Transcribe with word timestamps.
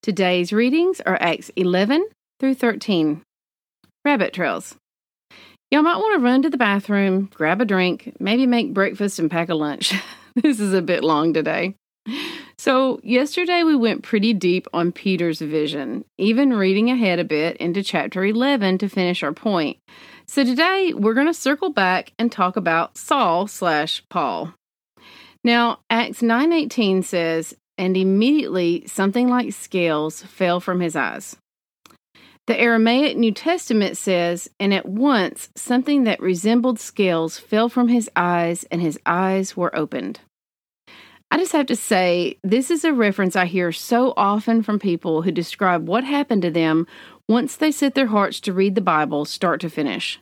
Today's 0.00 0.52
readings 0.52 1.00
are 1.00 1.18
Acts 1.20 1.50
11 1.56 2.06
through 2.38 2.54
13. 2.54 3.20
Rabbit 4.04 4.32
trails. 4.32 4.76
Y'all 5.72 5.82
might 5.82 5.96
want 5.96 6.14
to 6.14 6.24
run 6.24 6.40
to 6.42 6.50
the 6.50 6.56
bathroom, 6.56 7.28
grab 7.34 7.60
a 7.60 7.64
drink, 7.64 8.14
maybe 8.20 8.46
make 8.46 8.72
breakfast 8.72 9.18
and 9.18 9.28
pack 9.28 9.48
a 9.48 9.56
lunch. 9.56 9.92
this 10.36 10.60
is 10.60 10.72
a 10.72 10.80
bit 10.80 11.02
long 11.02 11.34
today. 11.34 11.74
So, 12.56 13.00
yesterday 13.02 13.64
we 13.64 13.74
went 13.74 14.04
pretty 14.04 14.32
deep 14.32 14.68
on 14.72 14.92
Peter's 14.92 15.40
vision, 15.40 16.04
even 16.16 16.54
reading 16.54 16.90
ahead 16.90 17.18
a 17.18 17.24
bit 17.24 17.56
into 17.56 17.82
chapter 17.82 18.24
11 18.24 18.78
to 18.78 18.88
finish 18.88 19.24
our 19.24 19.32
point. 19.32 19.78
So, 20.26 20.44
today 20.44 20.92
we're 20.94 21.14
going 21.14 21.26
to 21.26 21.34
circle 21.34 21.70
back 21.70 22.12
and 22.20 22.30
talk 22.30 22.56
about 22.56 22.96
Saul 22.96 23.48
slash 23.48 24.02
Paul. 24.08 24.54
Now, 25.42 25.80
Acts 25.90 26.22
9:18 26.22 27.04
says, 27.04 27.54
"And 27.78 27.96
immediately 27.96 28.82
something 28.86 29.28
like 29.28 29.52
scales 29.52 30.22
fell 30.22 30.60
from 30.60 30.80
his 30.80 30.96
eyes." 30.96 31.36
The 32.46 32.60
Aramaic 32.60 33.16
New 33.16 33.32
Testament 33.32 33.96
says, 33.96 34.50
"And 34.58 34.74
at 34.74 34.88
once 34.88 35.48
something 35.54 36.04
that 36.04 36.20
resembled 36.20 36.80
scales 36.80 37.38
fell 37.38 37.68
from 37.68 37.88
his 37.88 38.10
eyes, 38.16 38.64
and 38.70 38.82
his 38.82 38.98
eyes 39.06 39.56
were 39.56 39.74
opened." 39.76 40.20
I 41.30 41.36
just 41.36 41.52
have 41.52 41.66
to 41.66 41.76
say, 41.76 42.38
this 42.42 42.70
is 42.70 42.84
a 42.84 42.92
reference 42.92 43.36
I 43.36 43.44
hear 43.44 43.70
so 43.70 44.14
often 44.16 44.62
from 44.62 44.78
people 44.78 45.22
who 45.22 45.30
describe 45.30 45.86
what 45.86 46.04
happened 46.04 46.40
to 46.42 46.50
them 46.50 46.86
once 47.28 47.54
they 47.54 47.70
set 47.70 47.94
their 47.94 48.06
hearts 48.06 48.40
to 48.40 48.52
read 48.54 48.74
the 48.74 48.80
Bible 48.80 49.26
start 49.26 49.60
to 49.60 49.68
finish. 49.68 50.18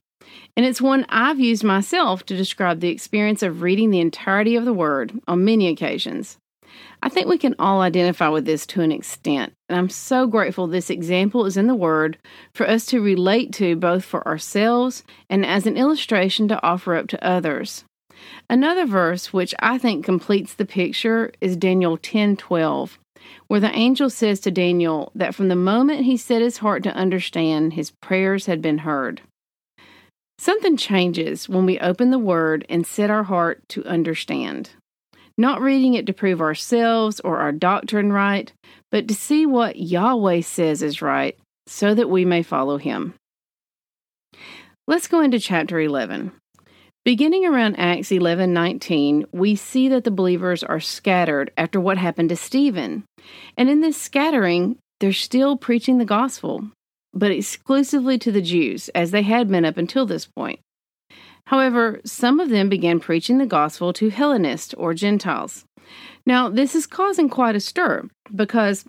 And 0.56 0.66
it's 0.66 0.82
one 0.82 1.06
I've 1.08 1.38
used 1.38 1.62
myself 1.62 2.26
to 2.26 2.36
describe 2.36 2.80
the 2.80 2.88
experience 2.88 3.44
of 3.44 3.62
reading 3.62 3.90
the 3.90 4.00
entirety 4.00 4.56
of 4.56 4.64
the 4.64 4.72
Word 4.72 5.20
on 5.28 5.44
many 5.44 5.68
occasions. 5.68 6.38
I 7.02 7.08
think 7.08 7.28
we 7.28 7.38
can 7.38 7.54
all 7.58 7.80
identify 7.80 8.28
with 8.28 8.44
this 8.44 8.66
to 8.68 8.80
an 8.80 8.92
extent, 8.92 9.52
and 9.68 9.78
I'm 9.78 9.88
so 9.88 10.26
grateful 10.26 10.66
this 10.66 10.90
example 10.90 11.46
is 11.46 11.56
in 11.56 11.66
the 11.66 11.74
Word 11.74 12.18
for 12.54 12.68
us 12.68 12.86
to 12.86 13.00
relate 13.00 13.52
to 13.54 13.76
both 13.76 14.04
for 14.04 14.26
ourselves 14.26 15.04
and 15.28 15.44
as 15.44 15.66
an 15.66 15.76
illustration 15.76 16.48
to 16.48 16.62
offer 16.62 16.94
up 16.94 17.08
to 17.08 17.26
others. 17.26 17.84
Another 18.48 18.86
verse 18.86 19.32
which 19.32 19.54
I 19.60 19.78
think 19.78 20.04
completes 20.04 20.54
the 20.54 20.64
picture 20.64 21.32
is 21.40 21.56
Daniel 21.56 21.98
10:12, 21.98 22.98
where 23.46 23.60
the 23.60 23.76
angel 23.76 24.08
says 24.10 24.40
to 24.40 24.50
Daniel 24.50 25.12
that 25.14 25.34
from 25.34 25.48
the 25.48 25.56
moment 25.56 26.04
he 26.04 26.16
set 26.16 26.42
his 26.42 26.58
heart 26.58 26.82
to 26.84 26.94
understand, 26.94 27.74
his 27.74 27.92
prayers 28.02 28.46
had 28.46 28.62
been 28.62 28.78
heard. 28.78 29.20
Something 30.38 30.76
changes 30.76 31.48
when 31.48 31.64
we 31.64 31.78
open 31.78 32.10
the 32.10 32.18
word 32.18 32.66
and 32.68 32.86
set 32.86 33.10
our 33.10 33.24
heart 33.24 33.62
to 33.70 33.84
understand. 33.84 34.70
Not 35.38 35.60
reading 35.60 35.94
it 35.94 36.06
to 36.06 36.12
prove 36.12 36.40
ourselves 36.40 37.20
or 37.20 37.38
our 37.38 37.52
doctrine 37.52 38.12
right, 38.12 38.52
but 38.90 39.08
to 39.08 39.14
see 39.14 39.44
what 39.44 39.76
Yahweh 39.76 40.40
says 40.40 40.82
is 40.82 41.02
right 41.02 41.36
so 41.66 41.94
that 41.94 42.08
we 42.08 42.24
may 42.24 42.42
follow 42.42 42.78
him. 42.78 43.14
Let's 44.86 45.08
go 45.08 45.20
into 45.20 45.38
chapter 45.40 45.80
11. 45.80 46.32
Beginning 47.04 47.44
around 47.44 47.76
Acts 47.76 48.10
11:19, 48.10 49.26
we 49.32 49.54
see 49.54 49.88
that 49.88 50.04
the 50.04 50.10
believers 50.10 50.64
are 50.64 50.80
scattered 50.80 51.52
after 51.56 51.80
what 51.80 51.98
happened 51.98 52.30
to 52.30 52.36
Stephen. 52.36 53.04
And 53.56 53.68
in 53.68 53.80
this 53.80 53.96
scattering, 53.96 54.78
they're 54.98 55.12
still 55.12 55.56
preaching 55.56 55.98
the 55.98 56.04
gospel, 56.04 56.70
but 57.12 57.30
exclusively 57.30 58.18
to 58.18 58.32
the 58.32 58.42
Jews, 58.42 58.88
as 58.90 59.10
they 59.10 59.22
had 59.22 59.48
been 59.48 59.64
up 59.64 59.76
until 59.76 60.06
this 60.06 60.26
point. 60.26 60.60
However, 61.46 62.00
some 62.04 62.40
of 62.40 62.50
them 62.50 62.68
began 62.68 63.00
preaching 63.00 63.38
the 63.38 63.46
gospel 63.46 63.92
to 63.94 64.10
Hellenists 64.10 64.74
or 64.74 64.94
Gentiles. 64.94 65.64
Now, 66.26 66.48
this 66.48 66.74
is 66.74 66.86
causing 66.86 67.28
quite 67.28 67.56
a 67.56 67.60
stir 67.60 68.08
because 68.34 68.84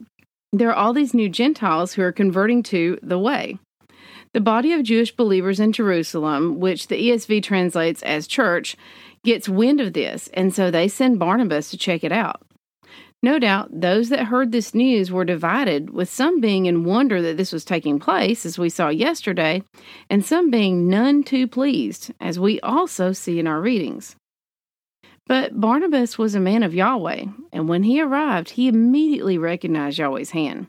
there 0.51 0.69
are 0.69 0.75
all 0.75 0.93
these 0.93 1.13
new 1.13 1.29
Gentiles 1.29 1.93
who 1.93 2.01
are 2.01 2.11
converting 2.11 2.63
to 2.63 2.97
the 3.03 3.19
way. 3.19 3.59
The 4.33 4.41
body 4.41 4.73
of 4.73 4.83
Jewish 4.83 5.15
believers 5.15 5.59
in 5.59 5.71
Jerusalem, 5.71 6.59
which 6.59 6.87
the 6.87 7.09
ESV 7.09 7.43
translates 7.43 8.01
as 8.03 8.27
church, 8.27 8.75
gets 9.23 9.47
wind 9.47 9.79
of 9.79 9.93
this, 9.93 10.29
and 10.33 10.53
so 10.53 10.71
they 10.71 10.87
send 10.87 11.19
Barnabas 11.19 11.69
to 11.71 11.77
check 11.77 12.03
it 12.03 12.11
out. 12.11 12.41
No 13.23 13.39
doubt 13.39 13.81
those 13.81 14.09
that 14.09 14.25
heard 14.25 14.51
this 14.51 14.75
news 14.75 15.11
were 15.11 15.25
divided, 15.25 15.89
with 15.89 16.09
some 16.09 16.39
being 16.39 16.67
in 16.67 16.83
wonder 16.83 17.21
that 17.21 17.35
this 17.35 17.51
was 17.51 17.65
taking 17.65 17.99
place, 17.99 18.45
as 18.45 18.59
we 18.59 18.69
saw 18.69 18.89
yesterday, 18.89 19.63
and 20.09 20.23
some 20.23 20.51
being 20.51 20.87
none 20.87 21.23
too 21.23 21.47
pleased, 21.47 22.11
as 22.21 22.39
we 22.39 22.59
also 22.61 23.11
see 23.11 23.39
in 23.39 23.47
our 23.47 23.59
readings. 23.59 24.15
But 25.25 25.59
Barnabas 25.59 26.17
was 26.17 26.35
a 26.35 26.39
man 26.39 26.63
of 26.63 26.75
Yahweh, 26.75 27.25
and 27.51 27.67
when 27.67 27.83
he 27.83 27.99
arrived, 28.01 28.51
he 28.51 28.67
immediately 28.67 29.37
recognized 29.37 29.97
Yahweh's 29.97 30.31
hand. 30.31 30.67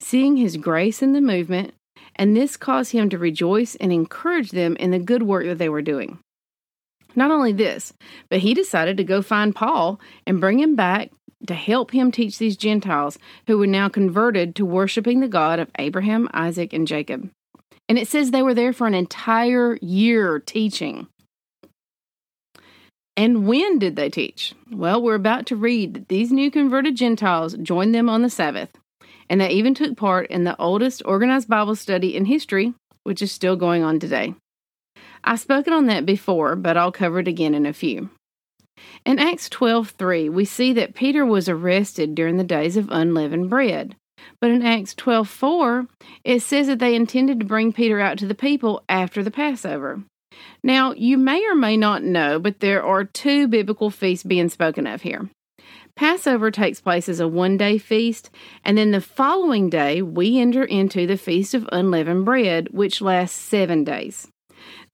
Seeing 0.00 0.36
his 0.36 0.56
grace 0.56 1.02
in 1.02 1.12
the 1.12 1.20
movement, 1.20 1.74
and 2.16 2.34
this 2.34 2.56
caused 2.56 2.92
him 2.92 3.10
to 3.10 3.18
rejoice 3.18 3.74
and 3.74 3.92
encourage 3.92 4.52
them 4.52 4.76
in 4.76 4.92
the 4.92 4.98
good 4.98 5.24
work 5.24 5.44
that 5.46 5.58
they 5.58 5.68
were 5.68 5.82
doing. 5.82 6.20
Not 7.18 7.32
only 7.32 7.52
this, 7.52 7.92
but 8.30 8.38
he 8.38 8.54
decided 8.54 8.96
to 8.96 9.04
go 9.04 9.20
find 9.20 9.54
Paul 9.54 10.00
and 10.26 10.40
bring 10.40 10.60
him 10.60 10.76
back 10.76 11.10
to 11.48 11.54
help 11.54 11.90
him 11.90 12.12
teach 12.12 12.38
these 12.38 12.56
Gentiles 12.56 13.18
who 13.46 13.58
were 13.58 13.66
now 13.66 13.88
converted 13.88 14.54
to 14.54 14.64
worshiping 14.64 15.18
the 15.20 15.28
God 15.28 15.58
of 15.58 15.70
Abraham, 15.78 16.28
Isaac, 16.32 16.72
and 16.72 16.86
Jacob. 16.86 17.28
And 17.88 17.98
it 17.98 18.06
says 18.06 18.30
they 18.30 18.42
were 18.42 18.54
there 18.54 18.72
for 18.72 18.86
an 18.86 18.94
entire 18.94 19.78
year 19.82 20.38
teaching. 20.38 21.08
And 23.16 23.48
when 23.48 23.80
did 23.80 23.96
they 23.96 24.10
teach? 24.10 24.54
Well, 24.70 25.02
we're 25.02 25.16
about 25.16 25.46
to 25.46 25.56
read 25.56 25.94
that 25.94 26.08
these 26.08 26.30
new 26.30 26.50
converted 26.52 26.96
Gentiles 26.96 27.56
joined 27.60 27.94
them 27.94 28.08
on 28.08 28.22
the 28.22 28.30
Sabbath 28.30 28.70
and 29.28 29.40
they 29.40 29.50
even 29.50 29.74
took 29.74 29.96
part 29.96 30.28
in 30.28 30.44
the 30.44 30.56
oldest 30.58 31.02
organized 31.04 31.48
Bible 31.48 31.76
study 31.76 32.16
in 32.16 32.24
history, 32.24 32.74
which 33.02 33.20
is 33.20 33.32
still 33.32 33.56
going 33.56 33.82
on 33.82 33.98
today. 33.98 34.34
I've 35.24 35.40
spoken 35.40 35.72
on 35.72 35.86
that 35.86 36.06
before, 36.06 36.56
but 36.56 36.76
I'll 36.76 36.92
cover 36.92 37.18
it 37.20 37.28
again 37.28 37.54
in 37.54 37.66
a 37.66 37.72
few. 37.72 38.10
In 39.04 39.18
Acts 39.18 39.48
12:3, 39.48 40.28
we 40.28 40.44
see 40.44 40.72
that 40.72 40.94
Peter 40.94 41.26
was 41.26 41.48
arrested 41.48 42.14
during 42.14 42.36
the 42.36 42.44
days 42.44 42.76
of 42.76 42.90
unleavened 42.90 43.50
bread. 43.50 43.96
But 44.40 44.50
in 44.50 44.62
Acts 44.62 44.94
12:4, 44.94 45.88
it 46.24 46.40
says 46.40 46.66
that 46.66 46.78
they 46.78 46.94
intended 46.94 47.40
to 47.40 47.46
bring 47.46 47.72
Peter 47.72 48.00
out 48.00 48.18
to 48.18 48.26
the 48.26 48.34
people 48.34 48.84
after 48.88 49.22
the 49.22 49.30
Passover. 49.30 50.02
Now, 50.62 50.92
you 50.92 51.18
may 51.18 51.44
or 51.46 51.54
may 51.54 51.76
not 51.76 52.02
know, 52.04 52.38
but 52.38 52.60
there 52.60 52.82
are 52.82 53.04
two 53.04 53.48
biblical 53.48 53.90
feasts 53.90 54.24
being 54.24 54.48
spoken 54.48 54.86
of 54.86 55.02
here. 55.02 55.28
Passover 55.96 56.52
takes 56.52 56.80
place 56.80 57.08
as 57.08 57.18
a 57.18 57.26
one 57.26 57.56
day 57.56 57.76
feast, 57.78 58.30
and 58.64 58.78
then 58.78 58.92
the 58.92 59.00
following 59.00 59.68
day 59.68 60.00
we 60.00 60.38
enter 60.38 60.62
into 60.62 61.06
the 61.06 61.16
Feast 61.16 61.54
of 61.54 61.68
Unleavened 61.72 62.24
Bread, 62.24 62.68
which 62.70 63.00
lasts 63.00 63.36
seven 63.36 63.82
days. 63.82 64.28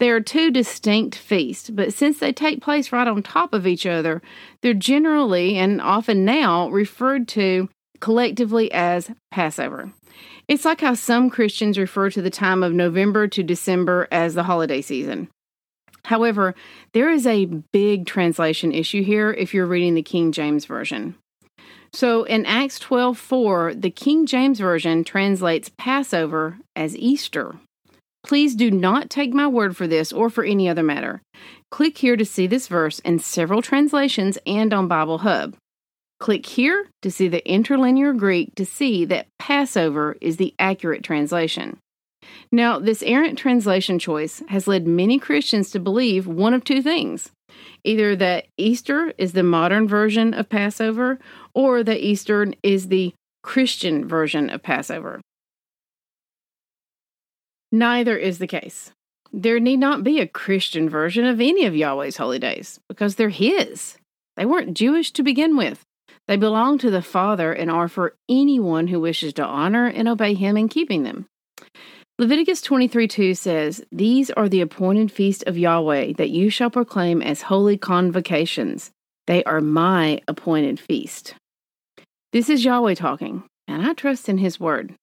There 0.00 0.16
are 0.16 0.20
two 0.20 0.50
distinct 0.50 1.14
feasts, 1.14 1.70
but 1.70 1.92
since 1.92 2.18
they 2.18 2.32
take 2.32 2.62
place 2.62 2.92
right 2.92 3.06
on 3.06 3.22
top 3.22 3.54
of 3.54 3.66
each 3.66 3.86
other, 3.86 4.22
they're 4.60 4.74
generally 4.74 5.56
and 5.56 5.80
often 5.80 6.24
now 6.24 6.68
referred 6.68 7.28
to 7.28 7.68
collectively 8.00 8.72
as 8.72 9.10
Passover. 9.30 9.92
It's 10.48 10.64
like 10.64 10.80
how 10.80 10.94
some 10.94 11.30
Christians 11.30 11.78
refer 11.78 12.10
to 12.10 12.20
the 12.20 12.30
time 12.30 12.62
of 12.62 12.72
November 12.72 13.28
to 13.28 13.42
December 13.42 14.08
as 14.10 14.34
the 14.34 14.42
holiday 14.42 14.82
season. 14.82 15.28
However, 16.04 16.54
there 16.92 17.10
is 17.10 17.26
a 17.26 17.46
big 17.46 18.04
translation 18.06 18.72
issue 18.72 19.02
here 19.02 19.32
if 19.32 19.54
you're 19.54 19.64
reading 19.64 19.94
the 19.94 20.02
King 20.02 20.32
James 20.32 20.66
Version. 20.66 21.14
So 21.94 22.24
in 22.24 22.44
Acts 22.44 22.78
12:4, 22.78 23.80
the 23.80 23.90
King 23.90 24.26
James 24.26 24.60
Version 24.60 25.04
translates 25.04 25.70
Passover 25.78 26.58
as 26.76 26.96
Easter. 26.96 27.56
Please 28.24 28.54
do 28.54 28.70
not 28.70 29.10
take 29.10 29.34
my 29.34 29.46
word 29.46 29.76
for 29.76 29.86
this 29.86 30.12
or 30.12 30.30
for 30.30 30.44
any 30.44 30.68
other 30.68 30.82
matter. 30.82 31.20
Click 31.70 31.98
here 31.98 32.16
to 32.16 32.24
see 32.24 32.46
this 32.46 32.68
verse 32.68 32.98
in 33.00 33.18
several 33.18 33.60
translations 33.60 34.38
and 34.46 34.72
on 34.72 34.88
Bible 34.88 35.18
Hub. 35.18 35.56
Click 36.20 36.46
here 36.46 36.88
to 37.02 37.10
see 37.10 37.28
the 37.28 37.46
interlinear 37.46 38.14
Greek 38.14 38.54
to 38.54 38.64
see 38.64 39.04
that 39.04 39.26
Passover 39.38 40.16
is 40.22 40.38
the 40.38 40.54
accurate 40.58 41.02
translation. 41.02 41.78
Now, 42.50 42.78
this 42.78 43.02
errant 43.02 43.38
translation 43.38 43.98
choice 43.98 44.42
has 44.48 44.66
led 44.66 44.86
many 44.86 45.18
Christians 45.18 45.70
to 45.72 45.78
believe 45.80 46.26
one 46.26 46.54
of 46.54 46.64
two 46.64 46.80
things 46.82 47.30
either 47.84 48.16
that 48.16 48.46
Easter 48.56 49.12
is 49.16 49.32
the 49.32 49.42
modern 49.42 49.86
version 49.86 50.34
of 50.34 50.48
Passover, 50.48 51.18
or 51.54 51.84
that 51.84 52.04
Easter 52.04 52.52
is 52.64 52.88
the 52.88 53.14
Christian 53.44 54.08
version 54.08 54.50
of 54.50 54.62
Passover. 54.62 55.20
Neither 57.74 58.16
is 58.16 58.38
the 58.38 58.46
case. 58.46 58.92
There 59.32 59.58
need 59.58 59.78
not 59.78 60.04
be 60.04 60.20
a 60.20 60.28
Christian 60.28 60.88
version 60.88 61.26
of 61.26 61.40
any 61.40 61.64
of 61.64 61.74
Yahweh's 61.74 62.18
holy 62.18 62.38
days 62.38 62.78
because 62.88 63.16
they're 63.16 63.30
His. 63.30 63.96
They 64.36 64.46
weren't 64.46 64.76
Jewish 64.76 65.10
to 65.10 65.24
begin 65.24 65.56
with. 65.56 65.82
They 66.28 66.36
belong 66.36 66.78
to 66.78 66.90
the 66.92 67.02
Father 67.02 67.52
and 67.52 67.72
are 67.72 67.88
for 67.88 68.14
anyone 68.28 68.86
who 68.86 69.00
wishes 69.00 69.32
to 69.32 69.44
honor 69.44 69.86
and 69.86 70.06
obey 70.06 70.34
Him 70.34 70.56
in 70.56 70.68
keeping 70.68 71.02
them. 71.02 71.26
Leviticus 72.16 72.60
23 72.60 73.08
2 73.08 73.34
says, 73.34 73.84
These 73.90 74.30
are 74.30 74.48
the 74.48 74.60
appointed 74.60 75.10
feast 75.10 75.42
of 75.48 75.58
Yahweh 75.58 76.12
that 76.12 76.30
you 76.30 76.50
shall 76.50 76.70
proclaim 76.70 77.20
as 77.20 77.42
holy 77.42 77.76
convocations. 77.76 78.92
They 79.26 79.42
are 79.42 79.60
my 79.60 80.20
appointed 80.28 80.78
feast. 80.78 81.34
This 82.32 82.48
is 82.48 82.64
Yahweh 82.64 82.94
talking, 82.94 83.42
and 83.66 83.84
I 83.84 83.94
trust 83.94 84.28
in 84.28 84.38
His 84.38 84.60
word. 84.60 84.94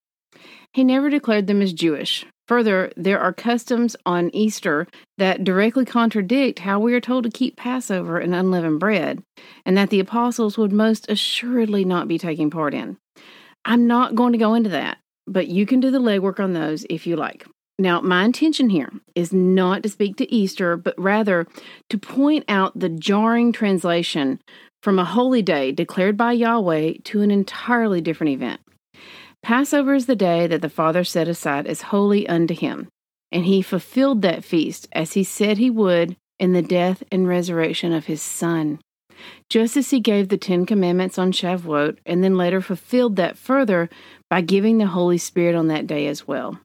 He 0.71 0.85
never 0.85 1.09
declared 1.09 1.47
them 1.47 1.62
as 1.62 1.74
Jewish. 1.74 2.25
Further, 2.51 2.92
there 2.98 3.18
are 3.18 3.31
customs 3.31 3.95
on 4.06 4.30
Easter 4.36 4.86
that 5.18 5.45
directly 5.45 5.86
contradict 5.86 6.59
how 6.59 6.81
we 6.81 6.94
are 6.94 7.00
told 7.00 7.24
to 7.24 7.30
keep 7.30 7.56
Passover 7.56 8.18
and 8.18 8.36
unleavened 8.36 8.77
bread, 8.77 9.24
and 9.65 9.77
that 9.77 9.89
the 9.89 10.01
apostles 10.01 10.57
would 10.57 10.74
most 10.74 11.09
assuredly 11.09 11.86
not 11.86 12.09
be 12.09 12.18
taking 12.18 12.50
part 12.50 12.74
in. 12.74 12.98
I'm 13.63 13.88
not 13.88 14.15
going 14.15 14.33
to 14.33 14.38
go 14.38 14.53
into 14.53 14.69
that, 14.71 14.98
but 15.25 15.48
you 15.48 15.65
can 15.65 15.80
do 15.80 15.92
the 15.92 16.01
legwork 16.01 16.42
on 16.42 16.51
those 16.51 16.86
if 16.89 17.07
you 17.07 17.15
like. 17.15 17.48
Now, 17.80 18.01
my 18.01 18.25
intention 18.25 18.69
here 18.69 18.92
is 19.15 19.31
not 19.31 19.81
to 19.83 19.89
speak 19.89 20.18
to 20.18 20.30
Easter, 20.30 20.75
but 20.75 21.00
rather 21.00 21.48
to 21.89 21.98
point 21.98 22.44
out 22.50 22.77
the 22.77 22.89
jarring 22.89 23.53
translation 23.53 24.42
from 24.83 25.00
a 25.00 25.06
holy 25.06 25.42
day 25.42 25.71
declared 25.71 26.18
by 26.18 26.33
Yahweh 26.33 26.95
to 27.06 27.21
an 27.21 27.31
entirely 27.31 28.01
different 28.01 28.33
event. 28.33 28.59
Passover 29.43 29.95
is 29.95 30.05
the 30.05 30.15
day 30.15 30.47
that 30.47 30.61
the 30.61 30.69
Father 30.69 31.03
set 31.03 31.27
aside 31.27 31.65
as 31.65 31.81
holy 31.83 32.27
unto 32.27 32.53
him, 32.53 32.88
and 33.31 33.45
he 33.45 33.61
fulfilled 33.61 34.21
that 34.21 34.43
feast 34.43 34.88
as 34.91 35.13
he 35.13 35.23
said 35.23 35.57
he 35.57 35.69
would 35.69 36.15
in 36.39 36.53
the 36.53 36.61
death 36.61 37.03
and 37.11 37.27
resurrection 37.27 37.91
of 37.91 38.05
his 38.05 38.21
Son. 38.21 38.79
Just 39.49 39.77
as 39.77 39.89
he 39.89 39.99
gave 39.99 40.29
the 40.29 40.38
Ten 40.38 40.65
Commandments 40.65 41.17
on 41.17 41.31
Shavuot, 41.31 41.97
and 42.05 42.23
then 42.23 42.38
later 42.38 42.61
fulfilled 42.61 43.15
that 43.17 43.38
further 43.38 43.89
by 44.29 44.41
giving 44.41 44.77
the 44.77 44.88
Holy 44.88 45.17
Spirit 45.17 45.55
on 45.55 45.67
that 45.67 45.88
day 45.88 46.07
as 46.07 46.27
well. 46.27 46.59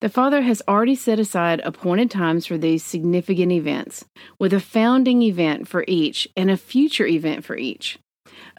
The 0.00 0.08
Father 0.08 0.42
has 0.42 0.62
already 0.68 0.94
set 0.94 1.18
aside 1.18 1.60
appointed 1.64 2.10
times 2.10 2.46
for 2.46 2.58
these 2.58 2.84
significant 2.84 3.52
events, 3.52 4.04
with 4.38 4.52
a 4.52 4.60
founding 4.60 5.22
event 5.22 5.68
for 5.68 5.84
each 5.88 6.28
and 6.36 6.50
a 6.50 6.56
future 6.56 7.06
event 7.06 7.44
for 7.44 7.56
each. 7.56 7.98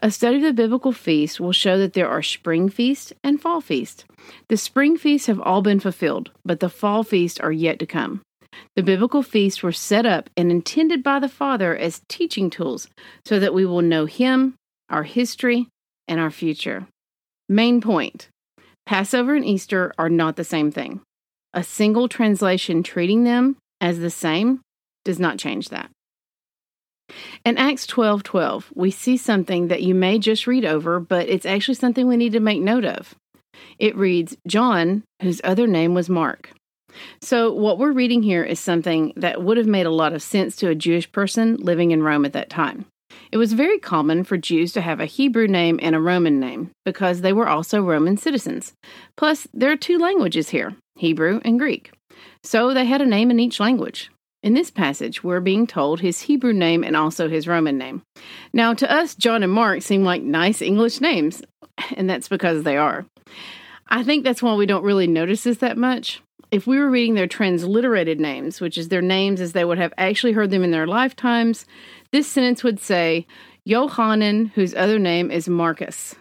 A 0.00 0.10
study 0.10 0.36
of 0.36 0.42
the 0.42 0.52
biblical 0.52 0.92
feasts 0.92 1.40
will 1.40 1.52
show 1.52 1.78
that 1.78 1.94
there 1.94 2.08
are 2.08 2.22
spring 2.22 2.68
feasts 2.68 3.12
and 3.24 3.40
fall 3.40 3.60
feasts. 3.60 4.04
The 4.48 4.56
spring 4.56 4.96
feasts 4.98 5.26
have 5.26 5.40
all 5.40 5.62
been 5.62 5.80
fulfilled, 5.80 6.30
but 6.44 6.60
the 6.60 6.68
fall 6.68 7.02
feasts 7.02 7.40
are 7.40 7.52
yet 7.52 7.78
to 7.78 7.86
come. 7.86 8.20
The 8.74 8.82
biblical 8.82 9.22
feasts 9.22 9.62
were 9.62 9.72
set 9.72 10.04
up 10.04 10.28
and 10.36 10.50
intended 10.50 11.02
by 11.02 11.18
the 11.18 11.28
Father 11.28 11.76
as 11.76 12.02
teaching 12.08 12.50
tools 12.50 12.88
so 13.24 13.38
that 13.38 13.54
we 13.54 13.64
will 13.64 13.82
know 13.82 14.04
Him, 14.04 14.54
our 14.90 15.02
history, 15.02 15.68
and 16.06 16.20
our 16.20 16.30
future. 16.30 16.86
Main 17.48 17.80
point 17.80 18.28
Passover 18.84 19.34
and 19.34 19.44
Easter 19.44 19.92
are 19.98 20.10
not 20.10 20.36
the 20.36 20.44
same 20.44 20.70
thing. 20.70 21.00
A 21.54 21.62
single 21.62 22.08
translation 22.08 22.82
treating 22.82 23.24
them 23.24 23.56
as 23.80 23.98
the 23.98 24.10
same 24.10 24.60
does 25.04 25.18
not 25.18 25.38
change 25.38 25.70
that. 25.70 25.90
In 27.44 27.58
Acts 27.58 27.86
12 27.86 28.22
12, 28.22 28.72
we 28.74 28.90
see 28.90 29.16
something 29.16 29.68
that 29.68 29.82
you 29.82 29.94
may 29.94 30.18
just 30.18 30.46
read 30.46 30.64
over, 30.64 30.98
but 30.98 31.28
it's 31.28 31.46
actually 31.46 31.74
something 31.74 32.08
we 32.08 32.16
need 32.16 32.32
to 32.32 32.40
make 32.40 32.60
note 32.60 32.84
of. 32.84 33.14
It 33.78 33.96
reads, 33.96 34.36
John, 34.46 35.02
whose 35.22 35.40
other 35.44 35.66
name 35.66 35.94
was 35.94 36.08
Mark. 36.08 36.50
So, 37.20 37.52
what 37.52 37.78
we're 37.78 37.92
reading 37.92 38.22
here 38.22 38.42
is 38.42 38.58
something 38.58 39.12
that 39.16 39.42
would 39.42 39.56
have 39.56 39.66
made 39.66 39.86
a 39.86 39.90
lot 39.90 40.12
of 40.12 40.22
sense 40.22 40.56
to 40.56 40.68
a 40.68 40.74
Jewish 40.74 41.10
person 41.12 41.56
living 41.56 41.90
in 41.90 42.02
Rome 42.02 42.24
at 42.24 42.32
that 42.32 42.50
time. 42.50 42.86
It 43.30 43.36
was 43.36 43.52
very 43.52 43.78
common 43.78 44.24
for 44.24 44.36
Jews 44.36 44.72
to 44.72 44.80
have 44.80 45.00
a 45.00 45.06
Hebrew 45.06 45.46
name 45.46 45.78
and 45.82 45.94
a 45.94 46.00
Roman 46.00 46.40
name 46.40 46.70
because 46.84 47.20
they 47.20 47.32
were 47.32 47.48
also 47.48 47.82
Roman 47.82 48.16
citizens. 48.16 48.72
Plus, 49.16 49.46
there 49.52 49.70
are 49.70 49.76
two 49.76 49.98
languages 49.98 50.50
here 50.50 50.74
Hebrew 50.96 51.40
and 51.44 51.58
Greek. 51.58 51.92
So, 52.42 52.72
they 52.72 52.86
had 52.86 53.02
a 53.02 53.06
name 53.06 53.30
in 53.30 53.40
each 53.40 53.60
language. 53.60 54.10
In 54.46 54.54
this 54.54 54.70
passage, 54.70 55.24
we're 55.24 55.40
being 55.40 55.66
told 55.66 55.98
his 55.98 56.20
Hebrew 56.20 56.52
name 56.52 56.84
and 56.84 56.96
also 56.96 57.28
his 57.28 57.48
Roman 57.48 57.76
name. 57.76 58.02
Now, 58.52 58.74
to 58.74 58.88
us, 58.88 59.16
John 59.16 59.42
and 59.42 59.50
Mark 59.50 59.82
seem 59.82 60.04
like 60.04 60.22
nice 60.22 60.62
English 60.62 61.00
names, 61.00 61.42
and 61.96 62.08
that's 62.08 62.28
because 62.28 62.62
they 62.62 62.76
are. 62.76 63.06
I 63.88 64.04
think 64.04 64.22
that's 64.22 64.44
why 64.44 64.54
we 64.54 64.64
don't 64.64 64.84
really 64.84 65.08
notice 65.08 65.42
this 65.42 65.56
that 65.58 65.76
much. 65.76 66.22
If 66.52 66.64
we 66.64 66.78
were 66.78 66.88
reading 66.88 67.14
their 67.14 67.26
transliterated 67.26 68.20
names, 68.20 68.60
which 68.60 68.78
is 68.78 68.86
their 68.86 69.02
names 69.02 69.40
as 69.40 69.50
they 69.50 69.64
would 69.64 69.78
have 69.78 69.92
actually 69.98 70.32
heard 70.32 70.52
them 70.52 70.62
in 70.62 70.70
their 70.70 70.86
lifetimes, 70.86 71.66
this 72.12 72.28
sentence 72.28 72.62
would 72.62 72.78
say, 72.78 73.26
Johanan, 73.66 74.52
whose 74.54 74.76
other 74.76 75.00
name 75.00 75.32
is 75.32 75.48
Marcus. 75.48 76.14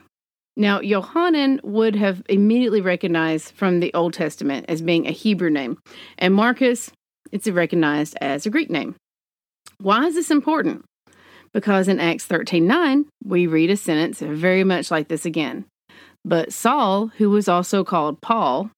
Now, 0.57 0.81
Johanan 0.81 1.61
would 1.63 1.95
have 1.95 2.23
immediately 2.27 2.81
recognized 2.81 3.53
from 3.53 3.81
the 3.81 3.93
Old 3.93 4.13
Testament 4.13 4.65
as 4.67 4.81
being 4.81 5.05
a 5.05 5.11
Hebrew 5.11 5.51
name, 5.51 5.77
and 6.17 6.33
Marcus 6.33 6.91
it's 7.31 7.47
recognized 7.47 8.17
as 8.21 8.45
a 8.45 8.49
Greek 8.49 8.69
name. 8.69 8.95
Why 9.79 10.05
is 10.05 10.15
this 10.15 10.31
important? 10.31 10.85
Because 11.53 11.87
in 11.87 11.99
Acts 11.99 12.25
13:9, 12.25 13.05
we 13.23 13.47
read 13.47 13.69
a 13.69 13.77
sentence 13.77 14.19
very 14.19 14.63
much 14.63 14.91
like 14.91 15.07
this 15.07 15.25
again. 15.25 15.65
But 16.23 16.51
Saul, 16.51 17.07
who 17.17 17.29
was 17.29 17.47
also 17.47 17.83
called 17.83 18.21
Paul, 18.21 18.71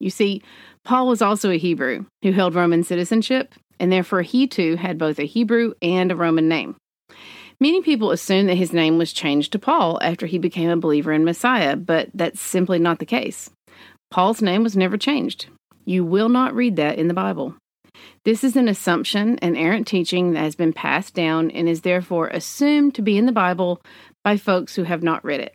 you 0.00 0.10
see, 0.10 0.42
Paul 0.84 1.06
was 1.08 1.22
also 1.22 1.50
a 1.50 1.58
Hebrew 1.58 2.06
who 2.22 2.32
held 2.32 2.54
Roman 2.54 2.84
citizenship, 2.84 3.54
and 3.78 3.90
therefore 3.90 4.22
he 4.22 4.46
too 4.46 4.76
had 4.76 4.98
both 4.98 5.18
a 5.18 5.24
Hebrew 5.24 5.74
and 5.82 6.10
a 6.10 6.16
Roman 6.16 6.48
name. 6.48 6.76
Many 7.60 7.80
people 7.82 8.10
assume 8.10 8.46
that 8.46 8.56
his 8.56 8.72
name 8.72 8.98
was 8.98 9.12
changed 9.12 9.52
to 9.52 9.58
Paul 9.58 10.00
after 10.02 10.26
he 10.26 10.38
became 10.38 10.70
a 10.70 10.76
believer 10.76 11.12
in 11.12 11.24
Messiah, 11.24 11.76
but 11.76 12.08
that's 12.12 12.40
simply 12.40 12.78
not 12.78 12.98
the 12.98 13.06
case. 13.06 13.50
Paul's 14.10 14.42
name 14.42 14.62
was 14.64 14.76
never 14.76 14.96
changed. 14.96 15.46
You 15.84 16.04
will 16.04 16.28
not 16.28 16.54
read 16.54 16.76
that 16.76 16.98
in 16.98 17.08
the 17.08 17.14
Bible. 17.14 17.54
This 18.24 18.44
is 18.44 18.56
an 18.56 18.68
assumption 18.68 19.38
and 19.40 19.56
errant 19.56 19.86
teaching 19.86 20.32
that 20.32 20.40
has 20.40 20.54
been 20.54 20.72
passed 20.72 21.14
down 21.14 21.50
and 21.50 21.68
is 21.68 21.80
therefore 21.80 22.28
assumed 22.28 22.94
to 22.94 23.02
be 23.02 23.18
in 23.18 23.26
the 23.26 23.32
Bible 23.32 23.82
by 24.22 24.36
folks 24.36 24.76
who 24.76 24.84
have 24.84 25.02
not 25.02 25.24
read 25.24 25.40
it. 25.40 25.54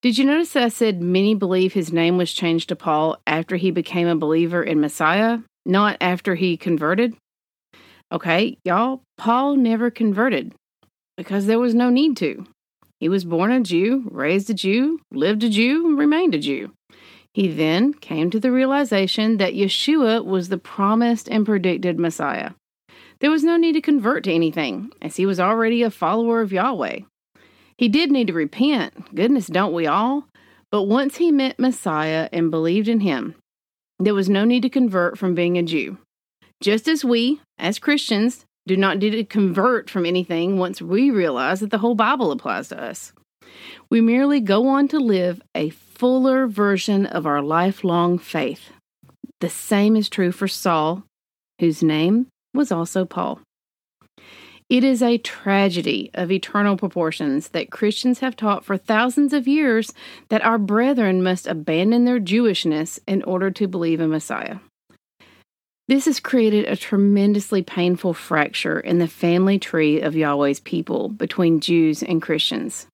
Did 0.00 0.18
you 0.18 0.24
notice 0.24 0.52
that 0.52 0.62
I 0.62 0.68
said 0.68 1.00
many 1.00 1.34
believe 1.34 1.72
his 1.72 1.92
name 1.92 2.18
was 2.18 2.32
changed 2.32 2.68
to 2.68 2.76
Paul 2.76 3.18
after 3.26 3.56
he 3.56 3.70
became 3.70 4.06
a 4.06 4.16
believer 4.16 4.62
in 4.62 4.80
Messiah, 4.80 5.38
not 5.64 5.96
after 6.00 6.34
he 6.34 6.56
converted? 6.56 7.16
Okay, 8.12 8.58
y'all, 8.64 9.02
Paul 9.16 9.56
never 9.56 9.90
converted 9.90 10.54
because 11.16 11.46
there 11.46 11.58
was 11.58 11.74
no 11.74 11.88
need 11.88 12.16
to. 12.18 12.46
He 13.00 13.08
was 13.08 13.24
born 13.24 13.50
a 13.50 13.60
Jew, 13.60 14.08
raised 14.10 14.50
a 14.50 14.54
Jew, 14.54 15.00
lived 15.10 15.42
a 15.42 15.48
Jew, 15.48 15.86
and 15.86 15.98
remained 15.98 16.34
a 16.34 16.38
Jew. 16.38 16.72
He 17.34 17.48
then 17.48 17.94
came 17.94 18.30
to 18.30 18.40
the 18.40 18.52
realization 18.52 19.38
that 19.38 19.54
Yeshua 19.54 20.24
was 20.24 20.48
the 20.48 20.58
promised 20.58 21.28
and 21.28 21.46
predicted 21.46 21.98
Messiah. 21.98 22.50
There 23.20 23.30
was 23.30 23.44
no 23.44 23.56
need 23.56 23.72
to 23.72 23.80
convert 23.80 24.24
to 24.24 24.32
anything, 24.32 24.90
as 25.00 25.16
he 25.16 25.24
was 25.24 25.40
already 25.40 25.82
a 25.82 25.90
follower 25.90 26.40
of 26.40 26.52
Yahweh. 26.52 27.00
He 27.78 27.88
did 27.88 28.10
need 28.10 28.26
to 28.26 28.32
repent, 28.32 29.14
goodness, 29.14 29.46
don't 29.46 29.72
we 29.72 29.86
all? 29.86 30.26
But 30.70 30.84
once 30.84 31.16
he 31.16 31.30
met 31.30 31.58
Messiah 31.58 32.28
and 32.32 32.50
believed 32.50 32.88
in 32.88 33.00
him, 33.00 33.34
there 33.98 34.14
was 34.14 34.28
no 34.28 34.44
need 34.44 34.62
to 34.62 34.68
convert 34.68 35.18
from 35.18 35.34
being 35.34 35.56
a 35.56 35.62
Jew. 35.62 35.98
Just 36.60 36.88
as 36.88 37.04
we, 37.04 37.40
as 37.58 37.78
Christians, 37.78 38.44
do 38.66 38.76
not 38.76 38.98
need 38.98 39.10
to 39.10 39.24
convert 39.24 39.88
from 39.90 40.06
anything 40.06 40.58
once 40.58 40.82
we 40.82 41.10
realize 41.10 41.60
that 41.60 41.70
the 41.70 41.78
whole 41.78 41.94
Bible 41.94 42.30
applies 42.30 42.68
to 42.68 42.80
us. 42.80 43.12
We 43.90 44.00
merely 44.00 44.40
go 44.40 44.68
on 44.68 44.88
to 44.88 44.98
live 44.98 45.42
a 45.54 45.70
fuller 45.70 46.46
version 46.46 47.06
of 47.06 47.26
our 47.26 47.42
lifelong 47.42 48.18
faith. 48.18 48.70
The 49.40 49.48
same 49.48 49.96
is 49.96 50.08
true 50.08 50.32
for 50.32 50.48
Saul, 50.48 51.04
whose 51.58 51.82
name 51.82 52.28
was 52.54 52.70
also 52.72 53.04
Paul. 53.04 53.40
It 54.68 54.84
is 54.84 55.02
a 55.02 55.18
tragedy 55.18 56.10
of 56.14 56.32
eternal 56.32 56.78
proportions 56.78 57.48
that 57.48 57.70
Christians 57.70 58.20
have 58.20 58.36
taught 58.36 58.64
for 58.64 58.78
thousands 58.78 59.34
of 59.34 59.46
years 59.46 59.92
that 60.30 60.42
our 60.42 60.56
brethren 60.56 61.22
must 61.22 61.46
abandon 61.46 62.06
their 62.06 62.18
Jewishness 62.18 62.98
in 63.06 63.22
order 63.24 63.50
to 63.50 63.68
believe 63.68 64.00
in 64.00 64.08
Messiah. 64.08 64.60
This 65.88 66.06
has 66.06 66.20
created 66.20 66.64
a 66.64 66.76
tremendously 66.76 67.60
painful 67.60 68.14
fracture 68.14 68.80
in 68.80 68.98
the 68.98 69.08
family 69.08 69.58
tree 69.58 70.00
of 70.00 70.16
Yahweh's 70.16 70.60
people 70.60 71.10
between 71.10 71.60
Jews 71.60 72.02
and 72.02 72.22
Christians. 72.22 72.86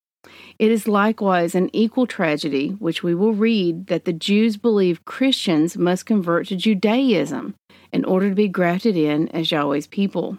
It 0.58 0.70
is 0.70 0.88
likewise 0.88 1.54
an 1.54 1.70
equal 1.72 2.06
tragedy, 2.06 2.70
which 2.78 3.02
we 3.02 3.14
will 3.14 3.32
read, 3.32 3.86
that 3.86 4.04
the 4.04 4.12
Jews 4.12 4.56
believe 4.56 5.04
Christians 5.04 5.76
must 5.76 6.06
convert 6.06 6.48
to 6.48 6.56
Judaism 6.56 7.54
in 7.92 8.04
order 8.04 8.28
to 8.28 8.34
be 8.34 8.48
grafted 8.48 8.96
in 8.96 9.28
as 9.28 9.50
Yahweh's 9.50 9.86
people. 9.86 10.38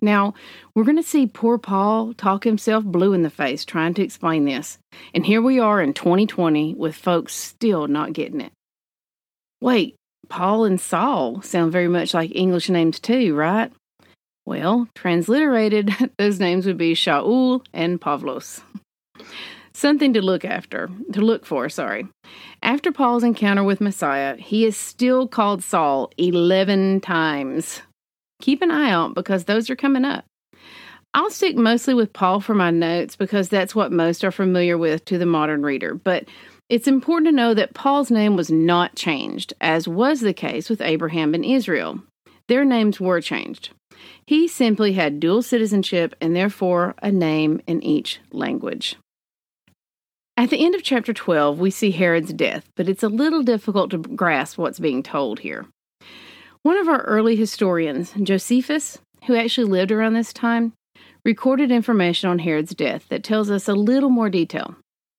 Now, 0.00 0.34
we're 0.74 0.84
going 0.84 0.96
to 0.96 1.02
see 1.02 1.26
poor 1.28 1.58
Paul 1.58 2.12
talk 2.14 2.42
himself 2.44 2.84
blue 2.84 3.12
in 3.12 3.22
the 3.22 3.30
face 3.30 3.64
trying 3.64 3.94
to 3.94 4.02
explain 4.02 4.44
this. 4.44 4.78
And 5.14 5.24
here 5.24 5.40
we 5.40 5.60
are 5.60 5.80
in 5.80 5.94
2020 5.94 6.74
with 6.74 6.96
folks 6.96 7.34
still 7.34 7.86
not 7.86 8.12
getting 8.12 8.40
it. 8.40 8.52
Wait, 9.60 9.94
Paul 10.28 10.64
and 10.64 10.80
Saul 10.80 11.40
sound 11.42 11.70
very 11.70 11.86
much 11.86 12.14
like 12.14 12.34
English 12.34 12.68
names 12.68 12.98
too, 12.98 13.34
right? 13.34 13.72
Well, 14.44 14.88
transliterated, 14.94 15.92
those 16.18 16.40
names 16.40 16.66
would 16.66 16.78
be 16.78 16.94
Shaul 16.94 17.64
and 17.72 18.00
Pavlos. 18.00 18.62
Something 19.74 20.12
to 20.12 20.22
look 20.22 20.44
after, 20.44 20.90
to 21.12 21.20
look 21.20 21.46
for, 21.46 21.68
sorry. 21.68 22.06
After 22.62 22.92
Paul's 22.92 23.24
encounter 23.24 23.64
with 23.64 23.80
Messiah, 23.80 24.36
he 24.36 24.64
is 24.64 24.76
still 24.76 25.26
called 25.26 25.62
Saul 25.62 26.10
11 26.18 27.00
times. 27.00 27.82
Keep 28.40 28.62
an 28.62 28.70
eye 28.70 28.90
out 28.90 29.14
because 29.14 29.44
those 29.44 29.70
are 29.70 29.76
coming 29.76 30.04
up. 30.04 30.24
I'll 31.14 31.30
stick 31.30 31.56
mostly 31.56 31.94
with 31.94 32.12
Paul 32.12 32.40
for 32.40 32.54
my 32.54 32.70
notes 32.70 33.16
because 33.16 33.48
that's 33.48 33.74
what 33.74 33.92
most 33.92 34.24
are 34.24 34.30
familiar 34.30 34.78
with 34.78 35.04
to 35.06 35.18
the 35.18 35.26
modern 35.26 35.62
reader, 35.62 35.94
but 35.94 36.26
it's 36.70 36.88
important 36.88 37.26
to 37.26 37.36
know 37.36 37.52
that 37.52 37.74
Paul's 37.74 38.10
name 38.10 38.34
was 38.34 38.50
not 38.50 38.96
changed, 38.96 39.52
as 39.60 39.86
was 39.86 40.20
the 40.20 40.32
case 40.32 40.70
with 40.70 40.80
Abraham 40.80 41.34
and 41.34 41.44
Israel. 41.44 42.00
Their 42.48 42.64
names 42.64 42.98
were 42.98 43.20
changed. 43.20 43.70
He 44.26 44.48
simply 44.48 44.92
had 44.94 45.20
dual 45.20 45.42
citizenship 45.42 46.14
and 46.20 46.34
therefore 46.34 46.94
a 47.02 47.10
name 47.10 47.60
in 47.66 47.82
each 47.82 48.20
language. 48.32 48.96
At 50.36 50.50
the 50.50 50.64
end 50.64 50.74
of 50.74 50.82
chapter 50.82 51.12
12, 51.12 51.58
we 51.58 51.70
see 51.70 51.90
Herod's 51.90 52.32
death, 52.32 52.68
but 52.74 52.88
it's 52.88 53.02
a 53.02 53.08
little 53.08 53.42
difficult 53.42 53.90
to 53.90 53.98
grasp 53.98 54.58
what's 54.58 54.78
being 54.78 55.02
told 55.02 55.40
here. 55.40 55.66
One 56.62 56.78
of 56.78 56.88
our 56.88 57.02
early 57.02 57.36
historians, 57.36 58.12
Josephus, 58.22 58.98
who 59.26 59.36
actually 59.36 59.66
lived 59.66 59.92
around 59.92 60.14
this 60.14 60.32
time, 60.32 60.72
recorded 61.24 61.70
information 61.70 62.30
on 62.30 62.38
Herod's 62.38 62.74
death 62.74 63.08
that 63.08 63.22
tells 63.22 63.50
us 63.50 63.68
a 63.68 63.74
little 63.74 64.10
more 64.10 64.30
detail. 64.30 64.76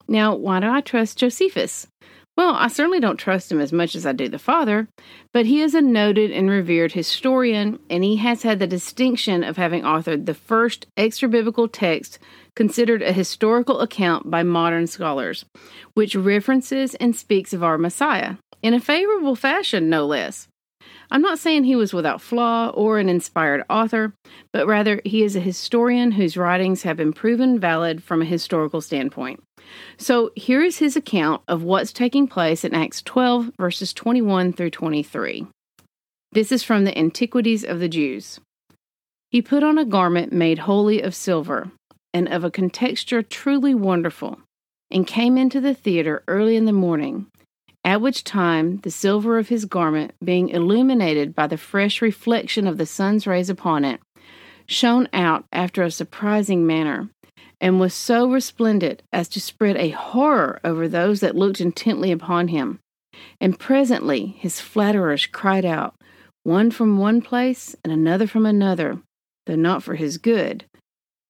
Now, 0.08 0.36
why 0.36 0.60
do 0.60 0.68
I 0.68 0.82
trust 0.82 1.18
Josephus? 1.18 1.88
Well, 2.36 2.56
I 2.56 2.68
certainly 2.68 3.00
don't 3.00 3.18
trust 3.18 3.52
him 3.52 3.62
as 3.62 3.72
much 3.72 3.96
as 3.96 4.08
I 4.08 4.12
do 4.12 4.28
the 4.28 4.40
father, 4.40 4.88
but 5.34 5.46
he 5.46 5.62
is 5.62 5.76
a 5.76 5.82
noted 5.82 6.32
and 6.32 6.50
revered 6.50 6.94
historian, 6.94 7.78
and 7.92 8.04
he 8.04 8.16
has 8.18 8.42
had 8.42 8.58
the 8.58 8.66
distinction 8.66 9.44
of 9.44 9.58
having 9.58 9.84
authored 9.84 10.26
the 10.26 10.34
first 10.34 10.88
extra 10.98 11.30
biblical 11.30 11.68
text 11.68 12.18
considered 12.56 13.04
a 13.04 13.14
historical 13.14 13.82
account 13.82 14.32
by 14.32 14.42
modern 14.42 14.88
scholars, 14.88 15.46
which 15.94 16.16
references 16.16 16.96
and 16.96 17.16
speaks 17.16 17.54
of 17.54 17.64
our 17.64 17.78
Messiah, 17.78 18.38
in 18.64 18.74
a 18.74 18.80
favorable 18.80 19.36
fashion, 19.36 19.90
no 19.90 20.06
less. 20.06 20.48
I'm 21.14 21.22
not 21.22 21.38
saying 21.38 21.66
he 21.66 21.76
was 21.76 21.94
without 21.94 22.22
flaw 22.22 22.70
or 22.70 22.98
an 22.98 23.08
inspired 23.08 23.64
author, 23.70 24.16
but 24.52 24.66
rather 24.66 25.00
he 25.06 25.22
is 25.22 25.36
a 25.36 25.40
historian 25.40 26.12
whose 26.12 26.36
writings 26.36 26.82
have 26.82 26.98
been 26.98 27.14
proven 27.14 27.60
valid 27.60 28.02
from 28.02 28.24
a 28.24 28.26
historical 28.26 28.82
standpoint. 28.82 29.44
So 29.98 30.32
here 30.36 30.64
is 30.64 30.80
his 30.80 30.96
account 30.96 31.44
of 31.48 31.62
what's 31.62 31.94
taking 31.94 32.28
place 32.28 32.66
in 32.66 32.74
Acts 32.74 33.04
12, 33.04 33.52
verses 33.60 33.94
21 33.94 34.54
through 34.54 34.72
23. 34.72 35.46
This 36.32 36.52
is 36.52 36.64
from 36.64 36.84
the 36.84 36.98
Antiquities 36.98 37.64
of 37.64 37.80
the 37.80 37.88
Jews. 37.88 38.40
He 39.30 39.40
put 39.40 39.62
on 39.62 39.78
a 39.78 39.86
garment 39.86 40.34
made 40.34 40.60
wholly 40.60 41.00
of 41.00 41.14
silver, 41.14 41.70
and 42.12 42.28
of 42.28 42.44
a 42.44 42.50
contexture 42.50 43.22
truly 43.22 43.76
wonderful, 43.76 44.40
and 44.90 45.06
came 45.06 45.38
into 45.38 45.62
the 45.62 45.76
theater 45.76 46.24
early 46.28 46.56
in 46.56 46.66
the 46.66 46.74
morning 46.74 47.28
at 47.84 48.02
which 48.02 48.24
time 48.24 48.78
the 48.78 48.92
silver 48.92 49.38
of 49.38 49.50
his 49.50 49.66
garment, 49.66 50.14
being 50.24 50.50
illuminated 50.50 51.36
by 51.36 51.48
the 51.48 51.58
fresh 51.58 52.02
reflection 52.02 52.68
of 52.68 52.78
the 52.78 52.86
sun's 52.86 53.28
rays 53.28 53.50
upon 53.50 53.84
it, 53.84 54.00
shone 54.66 55.08
out 55.12 55.46
after 55.52 55.84
a 55.84 55.92
surprising 55.92 56.66
manner, 56.66 57.10
and 57.60 57.80
was 57.80 57.94
so 57.94 58.30
resplendent 58.30 59.02
as 59.12 59.28
to 59.30 59.40
spread 59.40 59.78
a 59.78 59.90
horror 59.90 60.60
over 60.64 60.88
those 60.88 61.20
that 61.20 61.36
looked 61.36 61.62
intently 61.62 62.12
upon 62.12 62.50
him. 62.50 62.80
And 63.40 63.60
presently 63.60 64.28
his 64.40 64.60
flatterers 64.60 65.26
cried 65.26 65.66
out, 65.66 65.96
one 66.44 66.72
from 66.72 66.98
one 66.98 67.22
place 67.22 67.76
and 67.84 67.94
another 67.94 68.28
from 68.28 68.46
another, 68.46 69.00
though 69.46 69.56
not 69.56 69.84
for 69.84 69.96
his 69.96 70.18
good, 70.18 70.66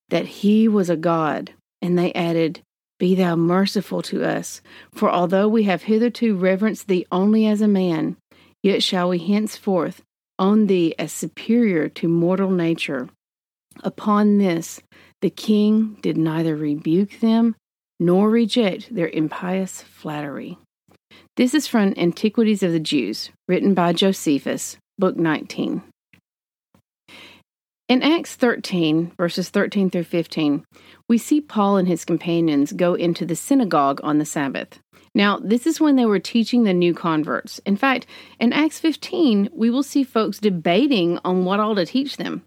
that 0.08 0.26
he 0.26 0.66
was 0.66 0.90
a 0.90 0.96
god. 0.96 1.52
And 1.82 1.98
they 1.98 2.12
added, 2.14 2.60
be 2.98 3.14
thou 3.14 3.36
merciful 3.36 4.02
to 4.02 4.24
us, 4.24 4.62
for 4.92 5.10
although 5.10 5.48
we 5.48 5.64
have 5.64 5.82
hitherto 5.82 6.36
reverenced 6.36 6.88
thee 6.88 7.06
only 7.10 7.46
as 7.46 7.60
a 7.60 7.68
man, 7.68 8.16
yet 8.62 8.82
shall 8.82 9.08
we 9.08 9.18
henceforth 9.18 10.02
own 10.38 10.66
thee 10.66 10.94
as 10.98 11.12
superior 11.12 11.88
to 11.88 12.08
mortal 12.08 12.50
nature. 12.50 13.08
Upon 13.82 14.38
this, 14.38 14.80
the 15.20 15.30
king 15.30 15.98
did 16.00 16.16
neither 16.16 16.56
rebuke 16.56 17.20
them 17.20 17.56
nor 18.00 18.30
reject 18.30 18.94
their 18.94 19.08
impious 19.08 19.82
flattery. 19.82 20.58
This 21.36 21.54
is 21.54 21.66
from 21.66 21.94
Antiquities 21.96 22.62
of 22.62 22.72
the 22.72 22.80
Jews, 22.80 23.30
written 23.48 23.74
by 23.74 23.92
Josephus, 23.92 24.76
Book 24.98 25.16
19. 25.16 25.82
In 27.86 28.02
Acts 28.02 28.34
13, 28.36 29.12
verses 29.18 29.50
13 29.50 29.90
through 29.90 30.04
15, 30.04 30.64
we 31.06 31.18
see 31.18 31.42
Paul 31.42 31.76
and 31.76 31.86
his 31.86 32.06
companions 32.06 32.72
go 32.72 32.94
into 32.94 33.26
the 33.26 33.36
synagogue 33.36 34.00
on 34.02 34.16
the 34.16 34.24
Sabbath. 34.24 34.78
Now, 35.14 35.38
this 35.38 35.66
is 35.66 35.82
when 35.82 35.96
they 35.96 36.06
were 36.06 36.18
teaching 36.18 36.64
the 36.64 36.72
new 36.72 36.94
converts. 36.94 37.58
In 37.66 37.76
fact, 37.76 38.06
in 38.40 38.54
Acts 38.54 38.78
15, 38.78 39.50
we 39.52 39.68
will 39.68 39.82
see 39.82 40.02
folks 40.02 40.38
debating 40.38 41.18
on 41.26 41.44
what 41.44 41.60
all 41.60 41.74
to 41.74 41.84
teach 41.84 42.16
them. 42.16 42.44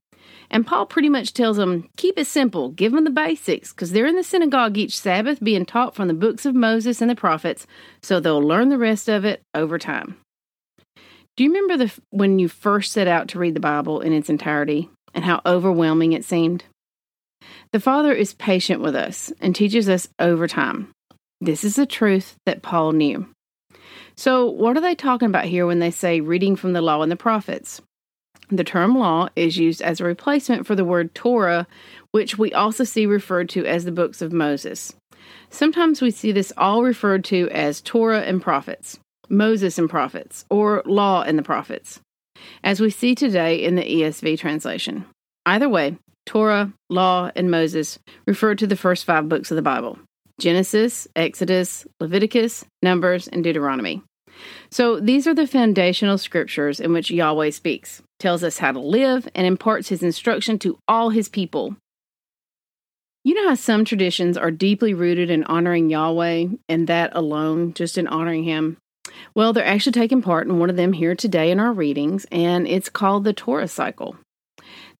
And 0.49 0.65
Paul 0.65 0.87
pretty 0.87 1.07
much 1.09 1.33
tells 1.33 1.57
them, 1.57 1.87
keep 1.97 2.17
it 2.17 2.25
simple, 2.25 2.69
give 2.69 2.91
them 2.91 3.03
the 3.03 3.11
basics, 3.11 3.71
because 3.71 3.91
they're 3.91 4.07
in 4.07 4.15
the 4.15 4.23
synagogue 4.23 4.75
each 4.75 4.97
Sabbath 4.97 5.43
being 5.43 5.67
taught 5.67 5.93
from 5.93 6.07
the 6.07 6.15
books 6.15 6.47
of 6.47 6.55
Moses 6.55 6.99
and 6.99 7.11
the 7.11 7.15
prophets, 7.15 7.67
so 8.01 8.19
they'll 8.19 8.41
learn 8.41 8.69
the 8.69 8.77
rest 8.79 9.07
of 9.07 9.23
it 9.23 9.43
over 9.53 9.77
time. 9.77 10.17
Do 11.35 11.43
you 11.43 11.53
remember 11.53 11.85
the, 11.85 11.93
when 12.09 12.39
you 12.39 12.47
first 12.47 12.91
set 12.91 13.07
out 13.07 13.27
to 13.29 13.39
read 13.39 13.53
the 13.53 13.59
Bible 13.59 14.01
in 14.01 14.13
its 14.13 14.31
entirety? 14.31 14.89
And 15.17 15.25
how 15.25 15.41
overwhelming 15.47 16.13
it 16.13 16.23
seemed. 16.23 16.63
The 17.71 17.79
Father 17.79 18.13
is 18.13 18.35
patient 18.35 18.81
with 18.81 18.95
us 18.95 19.33
and 19.41 19.55
teaches 19.55 19.89
us 19.89 20.07
over 20.19 20.47
time. 20.47 20.91
This 21.41 21.63
is 21.63 21.75
the 21.75 21.87
truth 21.87 22.35
that 22.45 22.61
Paul 22.61 22.91
knew. 22.91 23.27
So, 24.15 24.45
what 24.45 24.77
are 24.77 24.81
they 24.81 24.93
talking 24.93 25.27
about 25.27 25.45
here 25.45 25.65
when 25.65 25.79
they 25.79 25.89
say 25.89 26.21
reading 26.21 26.55
from 26.55 26.73
the 26.73 26.83
law 26.83 27.01
and 27.01 27.11
the 27.11 27.15
prophets? 27.15 27.81
The 28.49 28.63
term 28.63 28.95
law 28.95 29.27
is 29.35 29.57
used 29.57 29.81
as 29.81 29.99
a 29.99 30.05
replacement 30.05 30.67
for 30.67 30.75
the 30.75 30.85
word 30.85 31.13
Torah, 31.15 31.67
which 32.11 32.37
we 32.37 32.53
also 32.53 32.83
see 32.83 33.07
referred 33.07 33.49
to 33.49 33.65
as 33.65 33.85
the 33.85 33.91
books 33.91 34.21
of 34.21 34.31
Moses. 34.31 34.93
Sometimes 35.49 35.99
we 35.99 36.11
see 36.11 36.31
this 36.31 36.53
all 36.57 36.83
referred 36.83 37.23
to 37.25 37.49
as 37.49 37.81
Torah 37.81 38.21
and 38.21 38.39
prophets, 38.39 38.99
Moses 39.29 39.79
and 39.79 39.89
prophets, 39.89 40.45
or 40.51 40.83
law 40.85 41.23
and 41.23 41.39
the 41.39 41.43
prophets 41.43 42.01
as 42.63 42.79
we 42.79 42.89
see 42.89 43.15
today 43.15 43.63
in 43.63 43.75
the 43.75 43.83
ESV 43.83 44.39
translation. 44.39 45.05
Either 45.45 45.69
way, 45.69 45.97
Torah, 46.25 46.73
Law, 46.89 47.31
and 47.35 47.49
Moses 47.49 47.99
refer 48.25 48.53
to 48.55 48.67
the 48.67 48.75
first 48.75 49.05
five 49.05 49.29
books 49.29 49.49
of 49.51 49.55
the 49.55 49.61
Bible 49.61 49.97
Genesis, 50.39 51.07
Exodus, 51.15 51.87
Leviticus, 51.99 52.63
Numbers, 52.83 53.27
and 53.27 53.43
Deuteronomy. 53.43 54.03
So 54.69 54.99
these 54.99 55.25
are 55.25 55.33
the 55.33 55.47
foundational 55.47 56.17
scriptures 56.17 56.79
in 56.79 56.93
which 56.93 57.09
Yahweh 57.09 57.49
speaks, 57.51 58.03
tells 58.19 58.43
us 58.43 58.59
how 58.59 58.71
to 58.71 58.79
live, 58.79 59.27
and 59.33 59.47
imparts 59.47 59.89
his 59.89 60.03
instruction 60.03 60.59
to 60.59 60.77
all 60.87 61.09
his 61.09 61.29
people. 61.29 61.75
You 63.23 63.33
know 63.33 63.49
how 63.49 63.55
some 63.55 63.83
traditions 63.83 64.37
are 64.37 64.51
deeply 64.51 64.93
rooted 64.93 65.29
in 65.29 65.43
honoring 65.45 65.89
Yahweh 65.89 66.47
and 66.69 66.87
that 66.87 67.11
alone, 67.15 67.73
just 67.73 67.97
in 67.97 68.07
honoring 68.07 68.43
him? 68.43 68.77
Well, 69.35 69.53
they're 69.53 69.65
actually 69.65 69.93
taking 69.93 70.21
part 70.21 70.47
in 70.47 70.59
one 70.59 70.69
of 70.69 70.75
them 70.75 70.93
here 70.93 71.15
today 71.15 71.51
in 71.51 71.59
our 71.59 71.71
readings, 71.71 72.25
and 72.31 72.67
it's 72.67 72.89
called 72.89 73.23
the 73.23 73.33
Torah 73.33 73.67
cycle. 73.67 74.15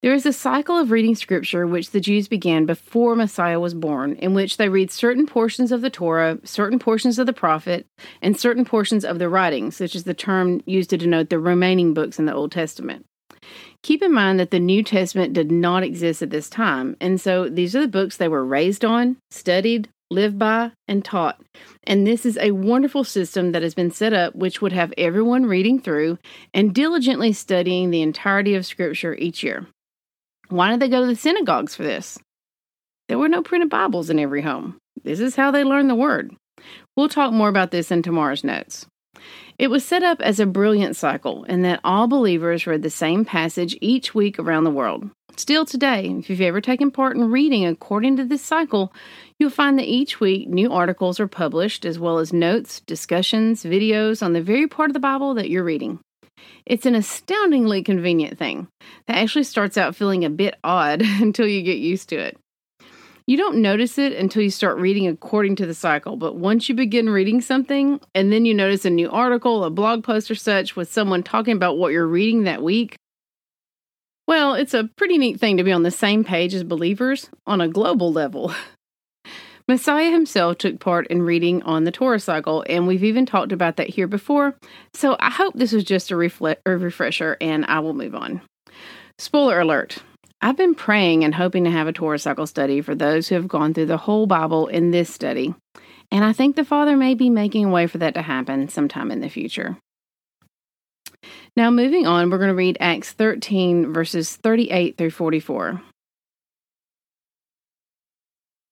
There 0.00 0.14
is 0.14 0.24
a 0.24 0.32
cycle 0.32 0.78
of 0.78 0.92
reading 0.92 1.16
scripture 1.16 1.66
which 1.66 1.90
the 1.90 2.00
Jews 2.00 2.28
began 2.28 2.66
before 2.66 3.16
Messiah 3.16 3.58
was 3.58 3.74
born, 3.74 4.14
in 4.14 4.32
which 4.32 4.56
they 4.56 4.68
read 4.68 4.92
certain 4.92 5.26
portions 5.26 5.72
of 5.72 5.80
the 5.80 5.90
Torah, 5.90 6.38
certain 6.44 6.78
portions 6.78 7.18
of 7.18 7.26
the 7.26 7.32
prophet, 7.32 7.84
and 8.22 8.38
certain 8.38 8.64
portions 8.64 9.04
of 9.04 9.18
the 9.18 9.28
writings, 9.28 9.80
which 9.80 9.96
is 9.96 10.04
the 10.04 10.14
term 10.14 10.62
used 10.66 10.90
to 10.90 10.96
denote 10.96 11.30
the 11.30 11.40
remaining 11.40 11.94
books 11.94 12.18
in 12.20 12.26
the 12.26 12.34
Old 12.34 12.52
Testament. 12.52 13.06
Keep 13.82 14.02
in 14.02 14.12
mind 14.12 14.38
that 14.38 14.52
the 14.52 14.60
New 14.60 14.84
Testament 14.84 15.32
did 15.32 15.50
not 15.50 15.82
exist 15.82 16.22
at 16.22 16.30
this 16.30 16.48
time, 16.48 16.96
and 17.00 17.20
so 17.20 17.48
these 17.48 17.74
are 17.74 17.80
the 17.80 17.88
books 17.88 18.16
they 18.16 18.28
were 18.28 18.44
raised 18.44 18.84
on, 18.84 19.16
studied, 19.30 19.88
lived 20.10 20.38
by, 20.38 20.72
and 20.86 21.04
taught. 21.04 21.40
And 21.84 22.06
this 22.06 22.24
is 22.24 22.38
a 22.38 22.52
wonderful 22.52 23.04
system 23.04 23.52
that 23.52 23.62
has 23.62 23.74
been 23.74 23.90
set 23.90 24.12
up, 24.12 24.34
which 24.34 24.62
would 24.62 24.72
have 24.72 24.92
everyone 24.96 25.46
reading 25.46 25.80
through 25.80 26.18
and 26.54 26.74
diligently 26.74 27.32
studying 27.32 27.90
the 27.90 28.02
entirety 28.02 28.54
of 28.54 28.66
Scripture 28.66 29.14
each 29.14 29.42
year. 29.42 29.66
Why 30.48 30.70
did 30.70 30.80
they 30.80 30.88
go 30.88 31.00
to 31.00 31.06
the 31.06 31.16
synagogues 31.16 31.74
for 31.74 31.82
this? 31.82 32.18
There 33.08 33.18
were 33.18 33.28
no 33.28 33.42
printed 33.42 33.70
Bibles 33.70 34.10
in 34.10 34.18
every 34.18 34.42
home. 34.42 34.78
This 35.04 35.20
is 35.20 35.36
how 35.36 35.50
they 35.50 35.64
learned 35.64 35.90
the 35.90 35.94
Word. 35.94 36.34
We'll 36.96 37.08
talk 37.08 37.32
more 37.32 37.48
about 37.48 37.70
this 37.70 37.90
in 37.90 38.02
tomorrow's 38.02 38.44
notes. 38.44 38.86
It 39.58 39.70
was 39.70 39.84
set 39.84 40.04
up 40.04 40.20
as 40.22 40.38
a 40.38 40.46
brilliant 40.46 40.94
cycle 40.94 41.42
in 41.44 41.62
that 41.62 41.80
all 41.82 42.06
believers 42.06 42.64
read 42.64 42.82
the 42.82 42.90
same 42.90 43.24
passage 43.24 43.76
each 43.80 44.14
week 44.14 44.38
around 44.38 44.62
the 44.62 44.70
world. 44.70 45.10
Still 45.36 45.66
today, 45.66 46.14
if 46.16 46.30
you've 46.30 46.40
ever 46.40 46.60
taken 46.60 46.92
part 46.92 47.16
in 47.16 47.28
reading 47.28 47.66
according 47.66 48.16
to 48.16 48.24
this 48.24 48.42
cycle, 48.42 48.92
you'll 49.36 49.50
find 49.50 49.76
that 49.76 49.86
each 49.86 50.20
week 50.20 50.48
new 50.48 50.72
articles 50.72 51.18
are 51.18 51.26
published, 51.26 51.84
as 51.84 51.98
well 51.98 52.18
as 52.18 52.32
notes, 52.32 52.78
discussions, 52.80 53.64
videos 53.64 54.22
on 54.22 54.32
the 54.32 54.40
very 54.40 54.68
part 54.68 54.90
of 54.90 54.94
the 54.94 55.00
Bible 55.00 55.34
that 55.34 55.50
you're 55.50 55.64
reading. 55.64 55.98
It's 56.64 56.86
an 56.86 56.94
astoundingly 56.94 57.82
convenient 57.82 58.38
thing 58.38 58.68
that 59.08 59.16
actually 59.16 59.44
starts 59.44 59.76
out 59.76 59.96
feeling 59.96 60.24
a 60.24 60.30
bit 60.30 60.54
odd 60.62 61.02
until 61.20 61.48
you 61.48 61.62
get 61.62 61.78
used 61.78 62.10
to 62.10 62.16
it. 62.16 62.38
You 63.28 63.36
don't 63.36 63.60
notice 63.60 63.98
it 63.98 64.14
until 64.14 64.40
you 64.40 64.48
start 64.48 64.78
reading 64.78 65.06
according 65.06 65.56
to 65.56 65.66
the 65.66 65.74
cycle, 65.74 66.16
but 66.16 66.36
once 66.36 66.66
you 66.70 66.74
begin 66.74 67.10
reading 67.10 67.42
something 67.42 68.00
and 68.14 68.32
then 68.32 68.46
you 68.46 68.54
notice 68.54 68.86
a 68.86 68.90
new 68.90 69.10
article, 69.10 69.64
a 69.64 69.70
blog 69.70 70.02
post, 70.02 70.30
or 70.30 70.34
such 70.34 70.76
with 70.76 70.90
someone 70.90 71.22
talking 71.22 71.54
about 71.54 71.76
what 71.76 71.92
you're 71.92 72.06
reading 72.06 72.44
that 72.44 72.62
week, 72.62 72.96
well, 74.26 74.54
it's 74.54 74.72
a 74.72 74.88
pretty 74.96 75.18
neat 75.18 75.38
thing 75.38 75.58
to 75.58 75.62
be 75.62 75.72
on 75.72 75.82
the 75.82 75.90
same 75.90 76.24
page 76.24 76.54
as 76.54 76.64
believers 76.64 77.28
on 77.46 77.60
a 77.60 77.68
global 77.68 78.10
level. 78.10 78.54
Messiah 79.68 80.10
himself 80.10 80.56
took 80.56 80.80
part 80.80 81.06
in 81.08 81.20
reading 81.20 81.62
on 81.64 81.84
the 81.84 81.92
Torah 81.92 82.20
cycle, 82.20 82.64
and 82.66 82.86
we've 82.86 83.04
even 83.04 83.26
talked 83.26 83.52
about 83.52 83.76
that 83.76 83.90
here 83.90 84.06
before, 84.06 84.56
so 84.94 85.18
I 85.20 85.28
hope 85.28 85.52
this 85.52 85.72
was 85.72 85.84
just 85.84 86.10
a, 86.10 86.14
refle- 86.14 86.56
a 86.64 86.78
refresher 86.78 87.36
and 87.42 87.66
I 87.66 87.80
will 87.80 87.92
move 87.92 88.14
on. 88.14 88.40
Spoiler 89.18 89.60
alert 89.60 89.98
I've 90.40 90.56
been 90.56 90.76
praying 90.76 91.24
and 91.24 91.34
hoping 91.34 91.64
to 91.64 91.70
have 91.70 91.88
a 91.88 91.92
Torah 91.92 92.18
cycle 92.18 92.46
study 92.46 92.80
for 92.80 92.94
those 92.94 93.28
who 93.28 93.34
have 93.34 93.48
gone 93.48 93.74
through 93.74 93.86
the 93.86 93.96
whole 93.96 94.26
Bible 94.26 94.68
in 94.68 94.92
this 94.92 95.12
study, 95.12 95.52
and 96.12 96.24
I 96.24 96.32
think 96.32 96.54
the 96.54 96.64
Father 96.64 96.96
may 96.96 97.14
be 97.14 97.28
making 97.28 97.64
a 97.64 97.70
way 97.70 97.88
for 97.88 97.98
that 97.98 98.14
to 98.14 98.22
happen 98.22 98.68
sometime 98.68 99.10
in 99.10 99.20
the 99.20 99.28
future. 99.28 99.78
Now, 101.56 101.70
moving 101.70 102.06
on, 102.06 102.30
we're 102.30 102.38
going 102.38 102.48
to 102.48 102.54
read 102.54 102.76
Acts 102.78 103.12
13, 103.12 103.92
verses 103.92 104.36
38 104.36 104.96
through 104.96 105.10
44. 105.10 105.82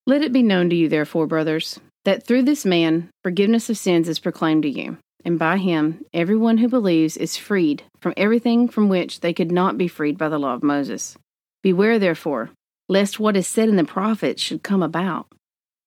Let 0.07 0.23
it 0.23 0.33
be 0.33 0.43
known 0.43 0.71
to 0.71 0.77
you, 0.77 0.89
therefore, 0.89 1.27
brothers, 1.27 1.81
that 2.05 2.23
through 2.23 2.45
this 2.45 2.65
man 2.65 3.11
forgiveness 3.25 3.69
of 3.69 3.77
sins 3.77 4.09
is 4.09 4.21
proclaimed 4.21 4.63
to 4.63 4.71
you, 4.71 4.99
and 5.25 5.37
by 5.37 5.57
him 5.57 6.05
everyone 6.15 6.59
who 6.59 6.69
believes 6.69 7.17
is 7.17 7.37
freed 7.37 7.83
from 8.01 8.15
everything 8.17 8.69
from 8.69 8.89
which 8.89 9.19
they 9.19 9.33
could 9.33 9.51
not 9.51 9.77
be 9.77 9.89
freed 9.89 10.17
by 10.17 10.29
the 10.29 10.39
law 10.39 10.55
of 10.55 10.63
Moses. 10.63 11.17
Beware, 11.67 11.99
therefore, 11.99 12.51
lest 12.89 13.19
what 13.19 13.37
is 13.37 13.45
said 13.45 13.69
in 13.69 13.75
the 13.75 13.83
prophets 13.83 14.41
should 14.41 14.63
come 14.63 14.85
about. 14.85 15.27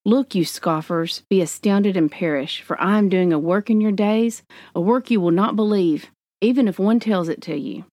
Look, 0.04 0.36
you 0.36 0.44
scoffers, 0.44 1.24
be 1.30 1.40
astounded 1.40 1.96
and 1.96 2.12
perish, 2.12 2.62
for 2.62 2.78
I 2.82 2.98
am 2.98 3.08
doing 3.08 3.32
a 3.32 3.40
work 3.40 3.70
in 3.70 3.80
your 3.80 3.94
days, 3.94 4.44
a 4.76 4.82
work 4.82 5.10
you 5.10 5.22
will 5.22 5.32
not 5.32 5.56
believe 5.56 6.08
even 6.42 6.68
if 6.68 6.80
one 6.80 7.00
tells 7.00 7.30
it 7.30 7.42
to 7.44 7.58
you. 7.58 7.86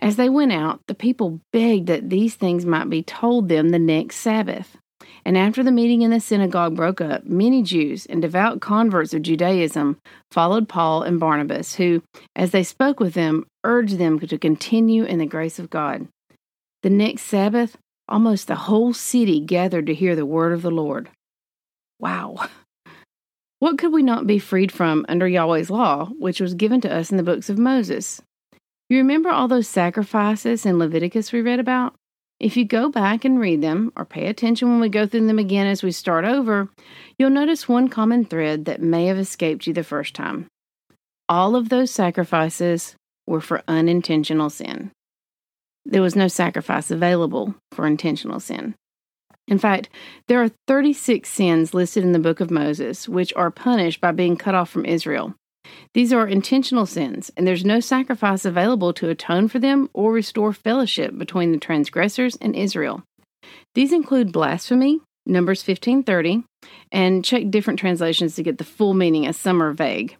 As 0.00 0.16
they 0.16 0.28
went 0.28 0.52
out, 0.52 0.80
the 0.86 0.94
people 0.94 1.40
begged 1.50 1.86
that 1.86 2.10
these 2.10 2.34
things 2.34 2.66
might 2.66 2.90
be 2.90 3.02
told 3.02 3.48
them 3.48 3.70
the 3.70 3.78
next 3.78 4.16
Sabbath. 4.16 4.76
And 5.24 5.38
after 5.38 5.62
the 5.62 5.72
meeting 5.72 6.02
in 6.02 6.10
the 6.10 6.20
synagogue 6.20 6.76
broke 6.76 7.00
up, 7.00 7.24
many 7.24 7.62
Jews 7.62 8.04
and 8.04 8.20
devout 8.20 8.60
converts 8.60 9.14
of 9.14 9.22
Judaism 9.22 9.96
followed 10.30 10.68
Paul 10.68 11.04
and 11.04 11.18
Barnabas, 11.18 11.74
who, 11.76 12.02
as 12.36 12.50
they 12.50 12.62
spoke 12.62 13.00
with 13.00 13.14
them, 13.14 13.46
urged 13.64 13.96
them 13.96 14.18
to 14.18 14.36
continue 14.36 15.04
in 15.04 15.18
the 15.18 15.24
grace 15.24 15.58
of 15.58 15.70
God. 15.70 16.06
The 16.82 16.90
next 16.90 17.22
Sabbath, 17.22 17.76
almost 18.08 18.48
the 18.48 18.56
whole 18.56 18.92
city 18.92 19.40
gathered 19.40 19.86
to 19.86 19.94
hear 19.94 20.16
the 20.16 20.26
word 20.26 20.52
of 20.52 20.62
the 20.62 20.70
Lord. 20.70 21.08
Wow. 21.98 22.48
What 23.60 23.78
could 23.78 23.92
we 23.92 24.02
not 24.02 24.26
be 24.26 24.40
freed 24.40 24.72
from 24.72 25.06
under 25.08 25.28
Yahweh's 25.28 25.70
law, 25.70 26.06
which 26.18 26.40
was 26.40 26.54
given 26.54 26.80
to 26.80 26.92
us 26.92 27.12
in 27.12 27.16
the 27.16 27.22
books 27.22 27.48
of 27.48 27.58
Moses? 27.58 28.20
You 28.88 28.98
remember 28.98 29.30
all 29.30 29.46
those 29.46 29.68
sacrifices 29.68 30.66
in 30.66 30.80
Leviticus 30.80 31.30
we 31.30 31.42
read 31.42 31.60
about? 31.60 31.94
If 32.40 32.56
you 32.56 32.64
go 32.64 32.88
back 32.88 33.24
and 33.24 33.38
read 33.38 33.60
them, 33.62 33.92
or 33.96 34.04
pay 34.04 34.26
attention 34.26 34.68
when 34.68 34.80
we 34.80 34.88
go 34.88 35.06
through 35.06 35.28
them 35.28 35.38
again 35.38 35.68
as 35.68 35.80
we 35.80 35.92
start 35.92 36.24
over, 36.24 36.70
you'll 37.16 37.30
notice 37.30 37.68
one 37.68 37.86
common 37.86 38.24
thread 38.24 38.64
that 38.64 38.82
may 38.82 39.06
have 39.06 39.16
escaped 39.16 39.68
you 39.68 39.72
the 39.72 39.84
first 39.84 40.12
time. 40.12 40.48
All 41.28 41.54
of 41.54 41.68
those 41.68 41.92
sacrifices 41.92 42.96
were 43.28 43.40
for 43.40 43.62
unintentional 43.68 44.50
sin. 44.50 44.90
There 45.84 46.02
was 46.02 46.16
no 46.16 46.28
sacrifice 46.28 46.90
available 46.90 47.54
for 47.72 47.86
intentional 47.86 48.40
sin. 48.40 48.74
In 49.48 49.58
fact, 49.58 49.88
there 50.28 50.42
are 50.42 50.50
36 50.68 51.28
sins 51.28 51.74
listed 51.74 52.04
in 52.04 52.12
the 52.12 52.18
book 52.18 52.40
of 52.40 52.50
Moses, 52.50 53.08
which 53.08 53.34
are 53.34 53.50
punished 53.50 54.00
by 54.00 54.12
being 54.12 54.36
cut 54.36 54.54
off 54.54 54.70
from 54.70 54.86
Israel. 54.86 55.34
These 55.94 56.12
are 56.12 56.26
intentional 56.26 56.86
sins, 56.86 57.30
and 57.36 57.46
there's 57.46 57.64
no 57.64 57.80
sacrifice 57.80 58.44
available 58.44 58.92
to 58.94 59.08
atone 59.08 59.48
for 59.48 59.58
them 59.58 59.90
or 59.92 60.12
restore 60.12 60.52
fellowship 60.52 61.16
between 61.18 61.52
the 61.52 61.58
transgressors 61.58 62.36
and 62.36 62.54
Israel. 62.54 63.02
These 63.74 63.92
include 63.92 64.32
blasphemy, 64.32 65.00
Numbers 65.26 65.62
15:30, 65.62 66.44
and 66.90 67.24
check 67.24 67.50
different 67.50 67.78
translations 67.78 68.34
to 68.36 68.42
get 68.42 68.58
the 68.58 68.64
full 68.64 68.94
meaning 68.94 69.26
as 69.26 69.36
some 69.36 69.62
are 69.62 69.72
vague. 69.72 70.16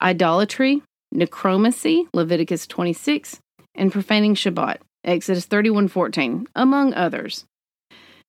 Idolatry, 0.00 0.82
necromancy, 1.12 2.08
Leviticus 2.12 2.66
26, 2.66 3.38
and 3.74 3.92
profaning 3.92 4.34
Shabbat, 4.34 4.78
Exodus 5.04 5.46
31:14, 5.46 6.46
among 6.54 6.94
others. 6.94 7.44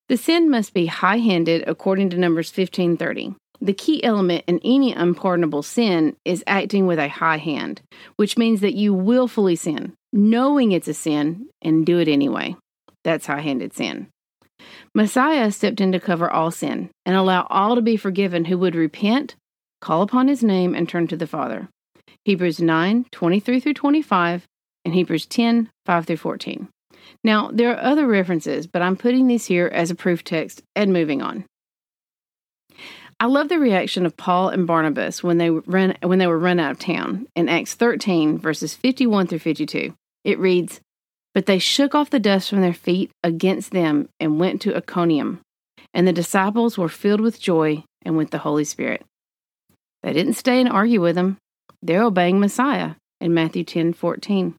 The 0.10 0.18
sin 0.18 0.50
must 0.50 0.74
be 0.74 0.88
high 0.88 1.20
handed 1.20 1.64
according 1.68 2.10
to 2.12 2.18
Numbers 2.18 2.50
1530. 2.50 3.36
The 3.62 3.74
key 3.74 4.04
element 4.04 4.44
in 4.48 4.60
any 4.64 4.92
unpardonable 4.92 5.64
sin 5.64 6.18
is 6.26 6.44
acting 6.46 6.86
with 6.86 7.00
a 7.00 7.08
high 7.08 7.38
hand, 7.38 7.82
which 8.18 8.38
means 8.38 8.60
that 8.62 8.74
you 8.74 8.94
willfully 8.94 9.56
sin, 9.56 9.94
knowing 10.12 10.72
it's 10.72 10.90
a 10.90 10.94
sin, 10.94 11.48
and 11.62 11.86
do 11.86 12.00
it 12.00 12.10
anyway. 12.10 12.58
That's 13.04 13.28
high 13.28 13.40
handed 13.40 13.74
sin. 13.74 14.08
Messiah 14.94 15.52
stepped 15.52 15.82
in 15.82 15.92
to 15.92 16.00
cover 16.00 16.30
all 16.30 16.52
sin 16.52 16.90
and 17.06 17.16
allow 17.16 17.48
all 17.50 17.76
to 17.76 17.82
be 17.82 17.98
forgiven 17.98 18.46
who 18.46 18.58
would 18.58 18.76
repent, 18.76 19.36
call 19.82 20.02
upon 20.02 20.28
his 20.28 20.44
name, 20.44 20.76
and 20.76 20.88
turn 20.88 21.08
to 21.08 21.18
the 21.18 21.28
Father. 21.28 21.70
Hebrews 22.26 22.62
9 22.62 23.06
23 23.12 23.60
through 23.60 23.74
25, 23.74 24.46
and 24.86 24.94
Hebrews 24.94 25.26
10 25.26 25.70
5 25.86 26.06
through 26.06 26.18
14. 26.18 26.68
Now, 27.24 27.50
there 27.54 27.72
are 27.72 27.82
other 27.82 28.08
references, 28.08 28.68
but 28.68 28.82
I'm 28.82 28.96
putting 28.96 29.28
these 29.28 29.46
here 29.46 29.68
as 29.68 29.92
a 29.92 29.96
proof 29.96 30.24
text 30.24 30.62
and 30.76 30.94
moving 30.94 31.22
on. 31.22 31.46
I 33.20 33.28
love 33.28 33.48
the 33.48 33.60
reaction 33.60 34.06
of 34.06 34.18
Paul 34.18 34.50
and 34.50 34.68
Barnabas 34.68 35.24
when 35.24 35.38
they 35.38 35.50
run 35.50 35.96
when 36.02 36.20
they 36.20 36.28
were 36.28 36.40
run 36.40 36.60
out 36.60 36.72
of 36.72 36.80
town 36.80 37.28
in 37.36 37.48
Acts 37.48 37.74
13 37.74 38.38
verses 38.38 38.74
51 38.74 39.28
through 39.28 39.40
52. 39.40 39.94
It 40.26 40.40
reads, 40.40 40.82
"But 41.34 41.46
they 41.46 41.60
shook 41.60 41.96
off 41.96 42.10
the 42.10 42.20
dust 42.20 42.50
from 42.50 42.62
their 42.62 42.74
feet 42.74 43.12
against 43.24 43.72
them 43.72 44.10
and 44.20 44.40
went 44.40 44.62
to 44.62 44.76
Iconium, 44.76 45.40
and 45.94 46.08
the 46.08 46.14
disciples 46.14 46.78
were 46.78 46.90
filled 46.90 47.22
with 47.22 47.40
joy 47.40 47.84
and 48.02 48.18
with 48.18 48.32
the 48.32 48.40
Holy 48.40 48.66
Spirit." 48.66 49.06
They 50.02 50.12
didn't 50.12 50.34
stay 50.34 50.60
and 50.60 50.68
argue 50.68 51.00
with 51.00 51.16
them. 51.16 51.38
They're 51.82 52.04
obeying 52.04 52.40
Messiah 52.40 52.96
in 53.22 53.34
Matthew 53.34 53.64
10:14 53.64 54.56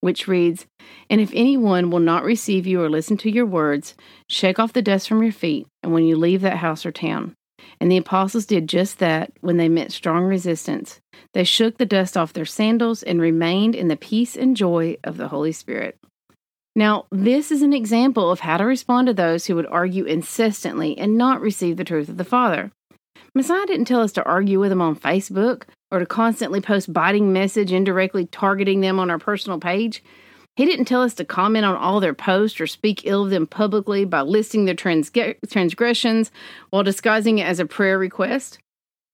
which 0.00 0.28
reads, 0.28 0.66
And 1.08 1.20
if 1.20 1.30
anyone 1.34 1.90
will 1.90 2.00
not 2.00 2.24
receive 2.24 2.66
you 2.66 2.82
or 2.82 2.90
listen 2.90 3.16
to 3.18 3.30
your 3.30 3.46
words, 3.46 3.94
shake 4.28 4.58
off 4.58 4.72
the 4.72 4.82
dust 4.82 5.08
from 5.08 5.22
your 5.22 5.32
feet, 5.32 5.66
and 5.82 5.92
when 5.92 6.04
you 6.04 6.16
leave 6.16 6.40
that 6.42 6.58
house 6.58 6.84
or 6.84 6.92
town. 6.92 7.34
And 7.80 7.90
the 7.90 7.96
apostles 7.96 8.46
did 8.46 8.68
just 8.68 8.98
that 8.98 9.32
when 9.40 9.56
they 9.56 9.68
met 9.68 9.92
strong 9.92 10.24
resistance. 10.24 11.00
They 11.32 11.44
shook 11.44 11.78
the 11.78 11.86
dust 11.86 12.16
off 12.16 12.32
their 12.32 12.44
sandals 12.44 13.02
and 13.02 13.20
remained 13.20 13.74
in 13.74 13.88
the 13.88 13.96
peace 13.96 14.36
and 14.36 14.56
joy 14.56 14.96
of 15.04 15.16
the 15.16 15.28
Holy 15.28 15.52
Spirit. 15.52 15.96
Now, 16.76 17.06
this 17.10 17.50
is 17.50 17.62
an 17.62 17.72
example 17.72 18.30
of 18.30 18.40
how 18.40 18.56
to 18.56 18.64
respond 18.64 19.08
to 19.08 19.14
those 19.14 19.46
who 19.46 19.56
would 19.56 19.66
argue 19.66 20.04
insistently 20.04 20.96
and 20.96 21.18
not 21.18 21.40
receive 21.40 21.76
the 21.76 21.84
truth 21.84 22.08
of 22.08 22.16
the 22.16 22.24
Father. 22.24 22.70
Messiah 23.34 23.66
didn't 23.66 23.86
tell 23.86 24.00
us 24.00 24.12
to 24.12 24.24
argue 24.24 24.60
with 24.60 24.70
them 24.70 24.80
on 24.80 24.96
Facebook 24.96 25.64
or 25.90 25.98
to 25.98 26.06
constantly 26.06 26.60
post 26.60 26.92
biting 26.92 27.32
message 27.32 27.72
indirectly 27.72 28.26
targeting 28.26 28.80
them 28.80 28.98
on 28.98 29.10
our 29.10 29.18
personal 29.18 29.58
page. 29.58 30.02
He 30.56 30.66
didn't 30.66 30.84
tell 30.86 31.02
us 31.02 31.14
to 31.14 31.24
comment 31.24 31.64
on 31.64 31.76
all 31.76 32.00
their 32.00 32.14
posts 32.14 32.60
or 32.60 32.66
speak 32.66 33.06
ill 33.06 33.24
of 33.24 33.30
them 33.30 33.46
publicly 33.46 34.04
by 34.04 34.22
listing 34.22 34.64
their 34.64 34.74
transgressions 34.74 36.30
while 36.70 36.82
disguising 36.82 37.38
it 37.38 37.44
as 37.44 37.60
a 37.60 37.66
prayer 37.66 37.98
request. 37.98 38.58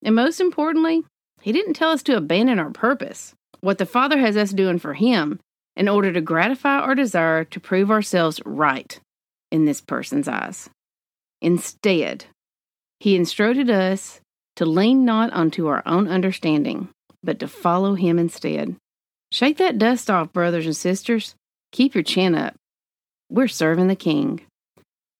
And 0.02 0.14
most 0.14 0.40
importantly, 0.40 1.04
he 1.42 1.52
didn't 1.52 1.74
tell 1.74 1.90
us 1.90 2.02
to 2.04 2.16
abandon 2.16 2.58
our 2.58 2.70
purpose, 2.70 3.34
what 3.60 3.78
the 3.78 3.86
Father 3.86 4.18
has 4.18 4.36
us 4.36 4.50
doing 4.50 4.78
for 4.78 4.94
Him, 4.94 5.38
in 5.76 5.88
order 5.88 6.12
to 6.12 6.20
gratify 6.20 6.78
our 6.78 6.94
desire 6.94 7.44
to 7.44 7.60
prove 7.60 7.90
ourselves 7.90 8.40
right 8.44 8.98
in 9.52 9.64
this 9.64 9.80
person's 9.80 10.26
eyes. 10.26 10.68
Instead, 11.40 12.24
He 12.98 13.14
instructed 13.14 13.70
us 13.70 14.20
to 14.56 14.66
lean 14.66 15.04
not 15.04 15.32
unto 15.32 15.66
our 15.68 15.82
own 15.86 16.08
understanding, 16.08 16.88
but 17.22 17.38
to 17.40 17.48
follow 17.48 17.94
him 17.94 18.18
instead. 18.18 18.76
Shake 19.32 19.58
that 19.58 19.78
dust 19.78 20.10
off, 20.10 20.32
brothers 20.32 20.66
and 20.66 20.76
sisters. 20.76 21.34
Keep 21.72 21.94
your 21.94 22.04
chin 22.04 22.34
up. 22.34 22.54
We're 23.30 23.48
serving 23.48 23.88
the 23.88 23.96
King. 23.96 24.40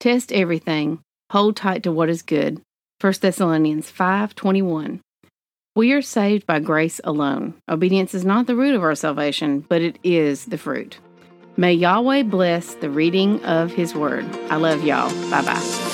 Test 0.01 0.33
everything. 0.33 1.01
Hold 1.31 1.57
tight 1.57 1.83
to 1.83 1.93
what 1.93 2.09
is 2.09 2.23
good. 2.23 2.61
1 3.01 3.21
Thessalonians 3.21 3.91
5:21. 3.91 5.01
We 5.75 5.93
are 5.93 6.03
saved 6.03 6.47
by 6.47 6.61
grace 6.61 7.01
alone. 7.05 7.55
Obedience 7.69 8.15
is 8.15 8.25
not 8.25 8.47
the 8.47 8.57
root 8.57 8.75
of 8.75 8.83
our 8.83 8.95
salvation, 8.95 9.61
but 9.69 9.83
it 9.83 9.99
is 10.03 10.47
the 10.47 10.57
fruit. 10.57 10.99
May 11.59 11.75
Yahweh 11.75 12.23
bless 12.23 12.75
the 12.75 12.91
reading 12.91 13.45
of 13.45 13.73
His 13.73 13.95
word. 13.95 14.25
I 14.49 14.57
love 14.57 14.85
y'all. 14.85 15.11
Bye 15.31 15.43
bye. 15.43 15.86